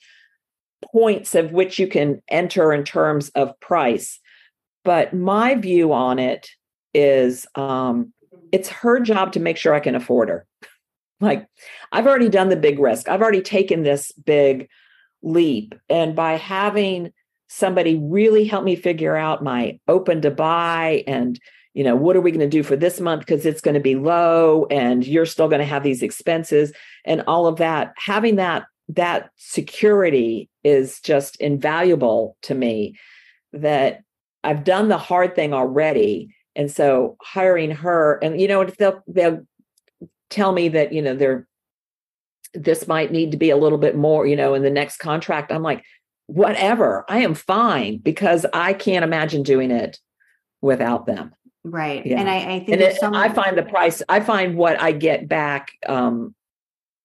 [0.92, 4.20] points of which you can enter in terms of price
[4.84, 6.50] but my view on it
[6.92, 8.12] is um,
[8.52, 10.46] it's her job to make sure I can afford her.
[11.20, 11.46] like,
[11.90, 14.68] I've already done the big risk, I've already taken this big
[15.22, 15.74] leap.
[15.88, 17.12] And by having
[17.48, 21.38] somebody really help me figure out my open to buy and
[21.74, 23.80] you know what are we going to do for this month because it's going to
[23.80, 26.72] be low and you're still going to have these expenses
[27.04, 32.96] and all of that having that that security is just invaluable to me
[33.52, 34.02] that
[34.42, 36.34] I've done the hard thing already.
[36.54, 39.46] And so hiring her, and you know, they'll they'll
[40.30, 41.46] tell me that, you know, they're
[42.52, 45.50] this might need to be a little bit more, you know, in the next contract.
[45.50, 45.82] I'm like,
[46.26, 49.98] whatever, I am fine because I can't imagine doing it
[50.60, 51.34] without them.
[51.64, 52.04] Right.
[52.04, 52.20] Yeah.
[52.20, 54.92] And I, I think and it, so I find the price, I find what I
[54.92, 56.34] get back um,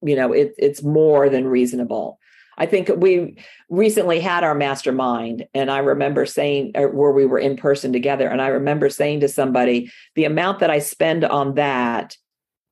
[0.01, 2.19] you know, it, it's more than reasonable.
[2.57, 3.37] I think we
[3.69, 8.27] recently had our mastermind, and I remember saying, uh, where we were in person together,
[8.27, 12.17] and I remember saying to somebody, the amount that I spend on that,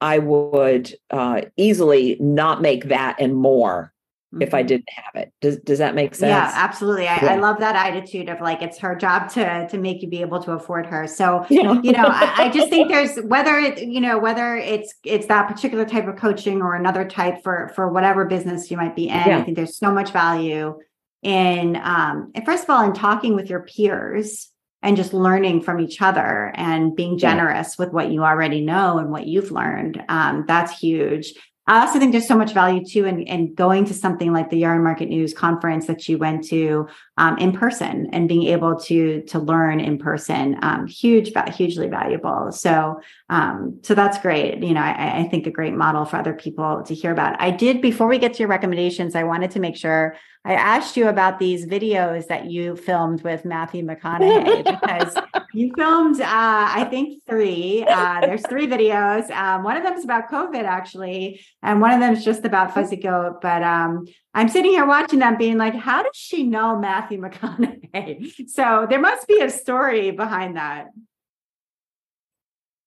[0.02, 3.94] I would uh, easily not make that and more
[4.34, 4.42] mm-hmm.
[4.42, 4.68] if I mm-hmm.
[4.68, 5.34] didn't have it.
[5.42, 6.30] Does does that make sense?
[6.30, 7.08] Yeah, absolutely.
[7.08, 7.34] I, yeah.
[7.34, 10.42] I, love that attitude of like it's her job to to make you be able
[10.44, 11.08] to afford her.
[11.08, 11.80] So yeah.
[11.82, 15.48] you know, I, I, just think there's whether it you know whether it's it's that
[15.48, 19.16] particular type of coaching or another type for for whatever business you might be in.
[19.16, 19.38] Yeah.
[19.40, 20.78] I think there's so much value
[21.24, 24.52] in um and first of all in talking with your peers
[24.84, 27.86] and just learning from each other and being generous yeah.
[27.86, 31.34] with what you already know and what you've learned um, that's huge
[31.68, 34.58] I also think there's so much value too in, in going to something like the
[34.58, 36.88] Yarn Market News conference that you went to
[37.18, 40.58] um, in person and being able to to learn in person.
[40.62, 42.52] Um, huge, hugely valuable.
[42.52, 44.64] So, um, so that's great.
[44.64, 47.40] You know, I, I think a great model for other people to hear about.
[47.42, 49.16] I did before we get to your recommendations.
[49.16, 50.16] I wanted to make sure
[50.48, 55.14] I asked you about these videos that you filmed with Matthew McConaughey because
[55.54, 57.84] you filmed, uh, I think, three.
[57.86, 59.30] Uh, there's three videos.
[59.30, 62.74] Um, one of them is about COVID, actually, and one of them is just about
[62.74, 63.42] Fuzzy Goat.
[63.42, 68.32] But um, I'm sitting here watching them, being like, "How does she know Matthew McConaughey?"
[68.48, 70.92] So there must be a story behind that.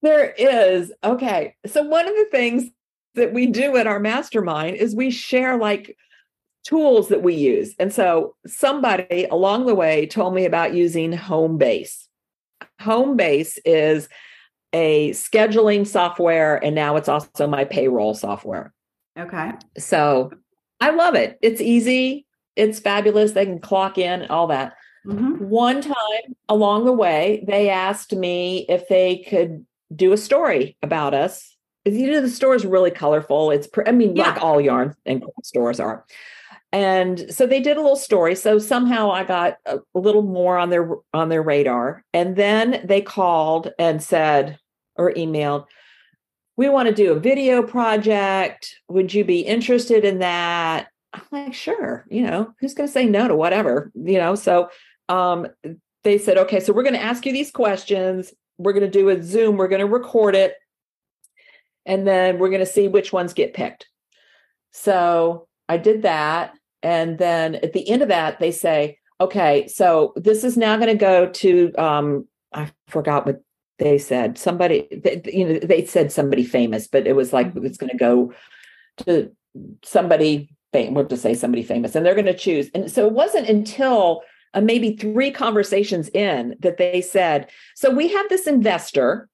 [0.00, 0.94] There is.
[1.04, 1.56] Okay.
[1.66, 2.70] So one of the things
[3.16, 5.94] that we do at our mastermind is we share like
[6.64, 7.74] tools that we use.
[7.78, 12.06] And so somebody along the way told me about using Homebase.
[12.80, 14.08] Homebase is
[14.72, 18.72] a scheduling software, and now it's also my payroll software.
[19.18, 19.52] Okay.
[19.78, 20.30] So
[20.80, 21.38] I love it.
[21.42, 23.32] It's easy, it's fabulous.
[23.32, 24.74] They can clock in, all that.
[25.06, 25.44] Mm-hmm.
[25.48, 31.14] One time along the way, they asked me if they could do a story about
[31.14, 31.56] us.
[31.86, 33.50] You know, the store is really colorful.
[33.50, 34.30] It's, I mean, yeah.
[34.30, 36.04] like all yarn and stores are
[36.72, 38.36] and so they did a little story.
[38.36, 42.04] So somehow i got a, little more on their on their radar.
[42.14, 44.58] And then they called and said
[44.96, 45.66] or emailed
[46.56, 48.76] we want to do a video project.
[48.88, 50.88] Would you be interested in that?
[51.14, 53.90] I'm like sure you know who's going to say no to whatever?
[53.94, 54.68] You know so
[55.08, 55.48] um,
[56.04, 58.32] they said okay so we're going to ask you these questions.
[58.58, 59.56] We're going to do a zoom.
[59.56, 60.54] We're going to record it.
[61.86, 63.86] And then we're going to see which ones get picked.
[64.70, 66.52] So I did that.
[66.82, 70.88] And then at the end of that, they say, okay, so this is now going
[70.88, 73.42] to go to, um, I forgot what
[73.78, 74.38] they said.
[74.38, 77.66] Somebody, they, you know, they said somebody famous, but it was like mm-hmm.
[77.66, 78.32] it's going to go
[78.98, 79.30] to
[79.84, 80.94] somebody famous.
[80.94, 82.70] We'll just say somebody famous, and they're going to choose.
[82.74, 84.22] And so it wasn't until
[84.54, 89.28] uh, maybe three conversations in that they said, so we have this investor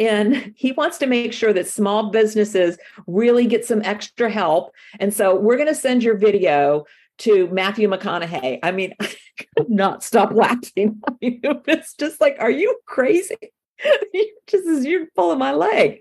[0.00, 4.72] and he wants to make sure that small businesses really get some extra help.
[5.00, 6.84] And so we're going to send your video
[7.18, 8.60] to Matthew McConaughey.
[8.62, 9.12] I mean, I
[9.56, 11.00] could not stop laughing.
[11.20, 13.36] It's just like, are you crazy?
[14.14, 16.00] you just you're pulling my leg.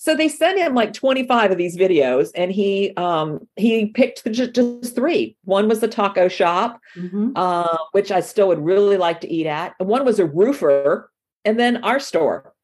[0.00, 4.54] So they sent him like 25 of these videos, and he um, he picked just,
[4.54, 5.36] just three.
[5.44, 7.32] One was the taco shop, mm-hmm.
[7.34, 9.74] uh, which I still would really like to eat at.
[9.80, 11.10] And one was a roofer,
[11.44, 12.54] and then our store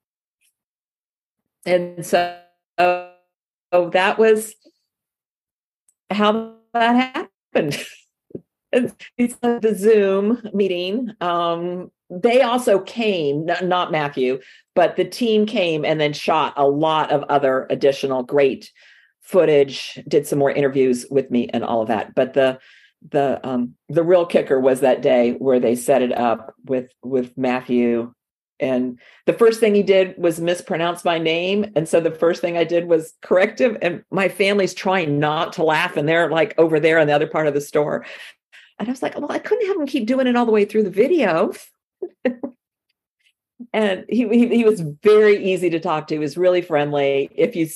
[1.66, 2.38] and so,
[2.78, 4.54] that was
[6.10, 7.84] how that happened.
[8.72, 11.10] it's the Zoom meeting.
[11.20, 14.40] Um, they also came, not Matthew,
[14.74, 18.70] but the team came and then shot a lot of other additional great
[19.22, 22.14] footage, did some more interviews with me and all of that.
[22.14, 22.58] But the
[23.10, 27.36] the um the real kicker was that day where they set it up with with
[27.36, 28.12] Matthew
[28.60, 31.72] and the first thing he did was mispronounce my name.
[31.74, 33.76] And so the first thing i did was corrective.
[33.82, 37.26] And my family's trying not to laugh and they're like over there in the other
[37.26, 38.06] part of the store.
[38.78, 40.64] And i was like well i couldn't have him keep doing it all the way
[40.64, 41.52] through the video.
[43.72, 46.16] And he, he, he was very easy to talk to.
[46.16, 47.28] He was really friendly.
[47.34, 47.66] If you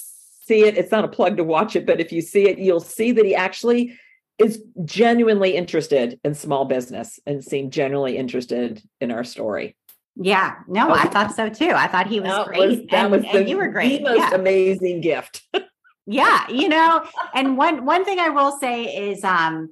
[0.48, 2.80] see it it's not a plug to watch it but if you see it you'll
[2.80, 3.96] see that he actually
[4.38, 9.76] is genuinely interested in small business and seemed genuinely interested in our story
[10.20, 11.70] yeah, no, I thought so too.
[11.70, 12.68] I thought he was that great.
[12.68, 13.98] Was, that and, was the, and you were great.
[13.98, 14.34] The most yeah.
[14.34, 15.42] amazing gift.
[16.06, 17.04] yeah, you know,
[17.34, 19.70] and one one thing I will say is um,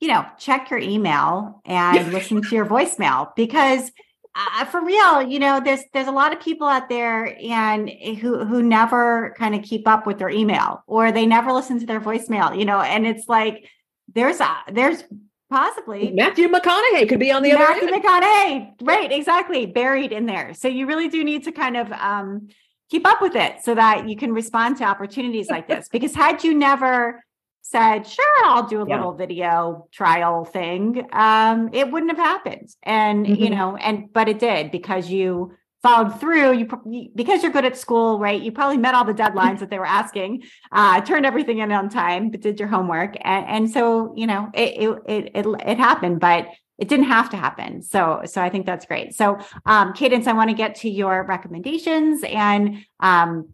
[0.00, 3.90] you know, check your email and listen to your voicemail because
[4.34, 8.44] uh, for real, you know, there's there's a lot of people out there and who
[8.44, 12.00] who never kind of keep up with their email or they never listen to their
[12.00, 13.68] voicemail, you know, and it's like
[14.12, 15.04] there's a there's
[15.50, 16.10] Possibly.
[16.10, 18.72] Matthew McConaughey could be on the Matthew other Matthew McConaughey.
[18.82, 19.66] Right, exactly.
[19.66, 20.54] Buried in there.
[20.54, 22.48] So you really do need to kind of um,
[22.90, 25.88] keep up with it so that you can respond to opportunities like this.
[25.92, 27.22] Because had you never
[27.62, 28.96] said, sure, I'll do a yeah.
[28.96, 32.68] little video trial thing, um, it wouldn't have happened.
[32.82, 33.42] And, mm-hmm.
[33.42, 35.54] you know, and, but it did because you
[35.84, 39.58] followed through you because you're good at school right you probably met all the deadlines
[39.58, 40.42] that they were asking.
[40.72, 43.16] Uh, turned everything in on time but did your homework.
[43.20, 47.36] And, and so you know it, it it it happened but it didn't have to
[47.36, 47.82] happen.
[47.82, 49.14] So so i think that's great.
[49.14, 53.50] So um cadence i want to get to your recommendations and um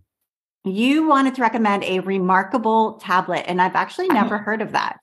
[0.64, 5.00] you wanted to recommend a remarkable tablet and i've actually never heard of that.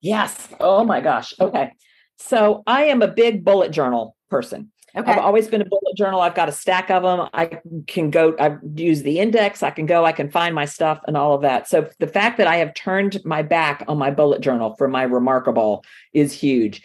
[0.00, 0.48] Yes.
[0.58, 1.34] Oh my gosh.
[1.38, 1.72] Okay.
[2.16, 5.12] So i am a big bullet journal person Okay.
[5.12, 6.20] I've always been a bullet journal.
[6.20, 7.28] I've got a stack of them.
[7.34, 9.62] I can go, I use the index.
[9.62, 11.68] I can go, I can find my stuff and all of that.
[11.68, 15.02] So the fact that I have turned my back on my bullet journal for my
[15.02, 15.84] remarkable
[16.14, 16.82] is huge.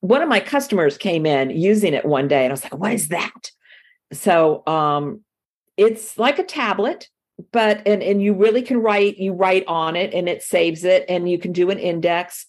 [0.00, 2.92] One of my customers came in using it one day and I was like, what
[2.92, 3.50] is that?
[4.12, 5.20] So um,
[5.76, 7.08] it's like a tablet,
[7.52, 11.04] but and and you really can write, you write on it and it saves it
[11.08, 12.46] and you can do an index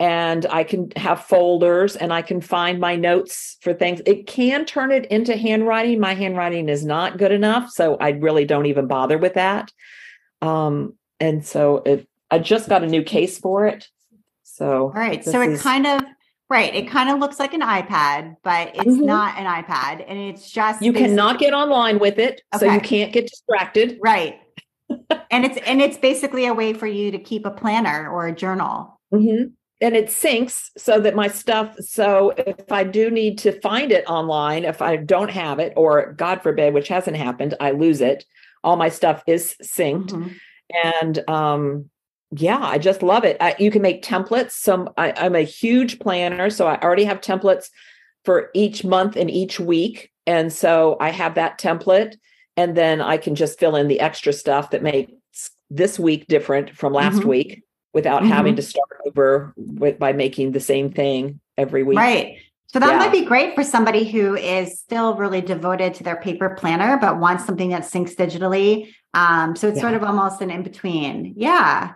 [0.00, 4.02] and I can have folders and I can find my notes for things.
[4.06, 6.00] It can turn it into handwriting.
[6.00, 9.72] My handwriting is not good enough, so I really don't even bother with that.
[10.42, 13.88] Um, and so it, I just got a new case for it.
[14.42, 16.02] So right, so it is, kind of
[16.48, 16.74] right.
[16.74, 19.04] It kind of looks like an iPad, but it's mm-hmm.
[19.04, 22.66] not an iPad, and it's just you cannot get online with it, okay.
[22.66, 23.98] so you can't get distracted.
[24.00, 24.38] Right.
[25.30, 28.34] and it's and it's basically a way for you to keep a planner or a
[28.34, 29.00] journal.
[29.12, 29.46] Mm-hmm
[29.84, 34.04] and it syncs so that my stuff so if i do need to find it
[34.08, 38.24] online if i don't have it or god forbid which hasn't happened i lose it.
[38.64, 40.08] All my stuff is synced.
[40.08, 40.28] Mm-hmm.
[40.82, 41.90] and um
[42.30, 43.36] yeah i just love it.
[43.40, 44.52] I, you can make templates.
[44.52, 47.68] Some I, i'm a huge planner so i already have templates
[48.24, 50.10] for each month and each week.
[50.26, 52.16] And so i have that template
[52.56, 55.12] and then i can just fill in the extra stuff that makes
[55.68, 57.28] this week different from last mm-hmm.
[57.28, 57.64] week
[57.94, 58.32] without mm-hmm.
[58.32, 61.96] having to start over with, by making the same thing every week.
[61.96, 62.38] Right.
[62.66, 62.98] So that yeah.
[62.98, 67.20] might be great for somebody who is still really devoted to their paper planner, but
[67.20, 68.92] wants something that syncs digitally.
[69.14, 69.82] Um, so it's yeah.
[69.82, 71.34] sort of almost an in between.
[71.36, 71.92] Yeah.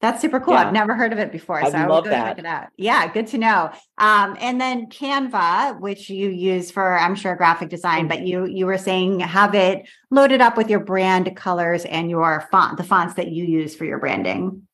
[0.00, 0.54] That's super cool.
[0.54, 0.66] Yeah.
[0.66, 1.60] I've never heard of it before.
[1.60, 2.36] I so I will go that.
[2.36, 2.68] check it out.
[2.76, 3.72] Yeah, good to know.
[3.96, 8.08] Um, and then Canva, which you use for, I'm sure, graphic design, mm-hmm.
[8.08, 12.46] but you you were saying have it loaded up with your brand colors and your
[12.52, 14.67] font, the fonts that you use for your branding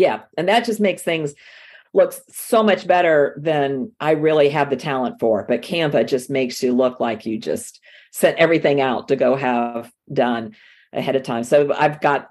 [0.00, 1.34] yeah and that just makes things
[1.92, 6.62] look so much better than i really have the talent for but canva just makes
[6.62, 7.80] you look like you just
[8.12, 10.54] sent everything out to go have done
[10.92, 11.44] ahead of time.
[11.44, 12.28] So i've got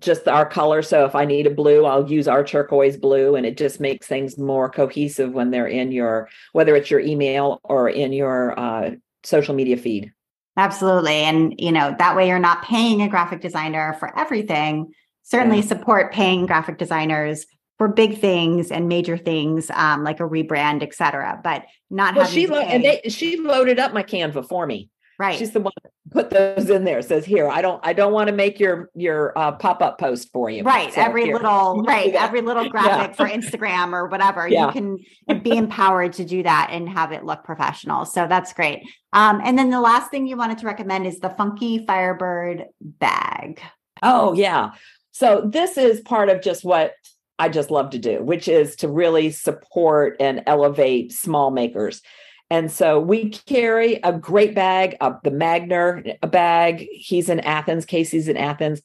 [0.00, 3.46] just our color so if i need a blue i'll use our turquoise blue and
[3.46, 7.88] it just makes things more cohesive when they're in your whether it's your email or
[7.88, 8.90] in your uh,
[9.22, 10.12] social media feed.
[10.56, 14.92] Absolutely and you know that way you're not paying a graphic designer for everything
[15.26, 15.66] certainly yeah.
[15.66, 17.46] support paying graphic designers
[17.78, 22.26] for big things and major things um, like a rebrand, et cetera, but not well,
[22.26, 24.88] she lo- and they, she loaded up my Canva for me.
[25.18, 25.38] Right.
[25.38, 25.72] She's the one
[26.10, 27.00] put those in there.
[27.00, 30.30] Says here, I don't, I don't want to make your your uh, pop up post
[30.30, 30.62] for you.
[30.62, 30.92] Right.
[30.92, 31.34] So every here.
[31.34, 32.14] little, right.
[32.14, 33.12] Every little graphic yeah.
[33.12, 34.46] for Instagram or whatever.
[34.46, 34.66] Yeah.
[34.66, 38.04] You can be empowered to do that and have it look professional.
[38.04, 38.82] So that's great.
[39.14, 43.62] Um, and then the last thing you wanted to recommend is the Funky Firebird bag.
[44.02, 44.72] Oh yeah.
[45.18, 46.92] So this is part of just what
[47.38, 52.02] I just love to do, which is to really support and elevate small makers.
[52.50, 56.86] And so we carry a great bag, uh, the Magner bag.
[56.92, 58.82] He's in Athens, Casey's in Athens.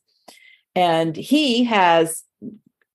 [0.74, 2.24] And he has,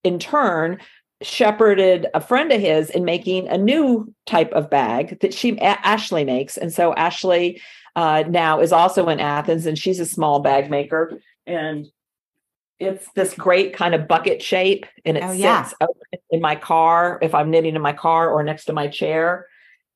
[0.02, 0.78] in turn,
[1.20, 6.24] shepherded a friend of his in making a new type of bag that she Ashley
[6.24, 6.56] makes.
[6.56, 7.60] And so Ashley
[7.96, 11.20] uh, now is also in Athens, and she's a small bag maker.
[11.46, 11.86] And
[12.78, 15.74] it's this great kind of bucket shape, and it oh, sits
[16.30, 19.46] in my car if I'm knitting in my car or next to my chair.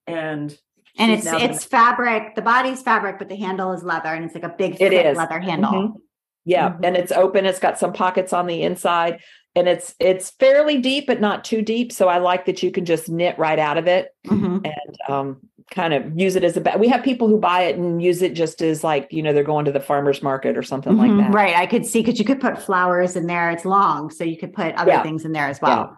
[0.07, 0.57] And
[0.99, 2.35] and it's it's fabric.
[2.35, 5.17] The body's fabric, but the handle is leather, and it's like a big it is.
[5.17, 5.73] leather handle.
[5.73, 5.97] Mm-hmm.
[6.45, 6.85] Yeah, mm-hmm.
[6.85, 7.47] and it's open.
[7.47, 9.21] It's got some pockets on the inside,
[9.61, 11.93] and it's it's fairly deep, but not too deep.
[11.93, 14.65] So I like that you can just knit right out of it, mm-hmm.
[14.65, 15.41] and um,
[15.71, 16.81] kind of use it as a bag.
[16.81, 19.45] We have people who buy it and use it just as like, you know, they're
[19.45, 21.35] going to the farmer's market or something mm-hmm, like that.
[21.35, 21.57] Right.
[21.57, 23.51] I could see because you could put flowers in there.
[23.51, 24.11] It's long.
[24.11, 25.03] So you could put other yeah.
[25.03, 25.97] things in there as well.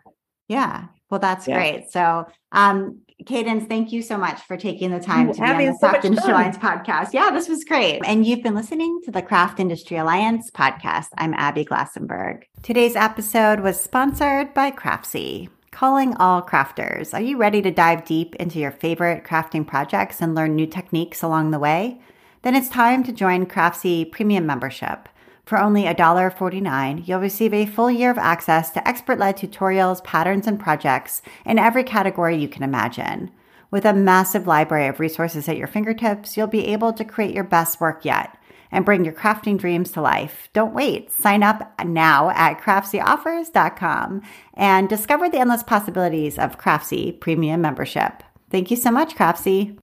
[0.48, 0.58] Yeah.
[0.58, 0.84] yeah.
[1.10, 1.54] Well, that's yeah.
[1.54, 1.90] great.
[1.90, 5.72] So um Cadence, thank you so much for taking the time to be on the
[5.74, 7.12] so Craft Industry Alliance podcast.
[7.12, 8.00] Yeah, this was great.
[8.04, 11.08] And you've been listening to the Craft Industry Alliance podcast.
[11.18, 12.44] I'm Abby Glassenberg.
[12.62, 15.48] Today's episode was sponsored by Craftsy.
[15.70, 17.14] Calling all crafters.
[17.14, 21.22] Are you ready to dive deep into your favorite crafting projects and learn new techniques
[21.22, 22.00] along the way?
[22.42, 25.08] Then it's time to join Craftsy Premium Membership.
[25.45, 30.47] For only $1.49, you'll receive a full year of access to expert led tutorials, patterns,
[30.47, 33.30] and projects in every category you can imagine.
[33.70, 37.45] With a massive library of resources at your fingertips, you'll be able to create your
[37.45, 38.36] best work yet
[38.70, 40.49] and bring your crafting dreams to life.
[40.53, 41.11] Don't wait.
[41.11, 44.22] Sign up now at craftsyOffers.com
[44.55, 48.22] and discover the endless possibilities of Craftsy Premium membership.
[48.51, 49.78] Thank you so much, Craftsy.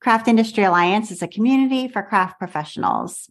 [0.00, 3.30] Craft Industry Alliance is a community for craft professionals.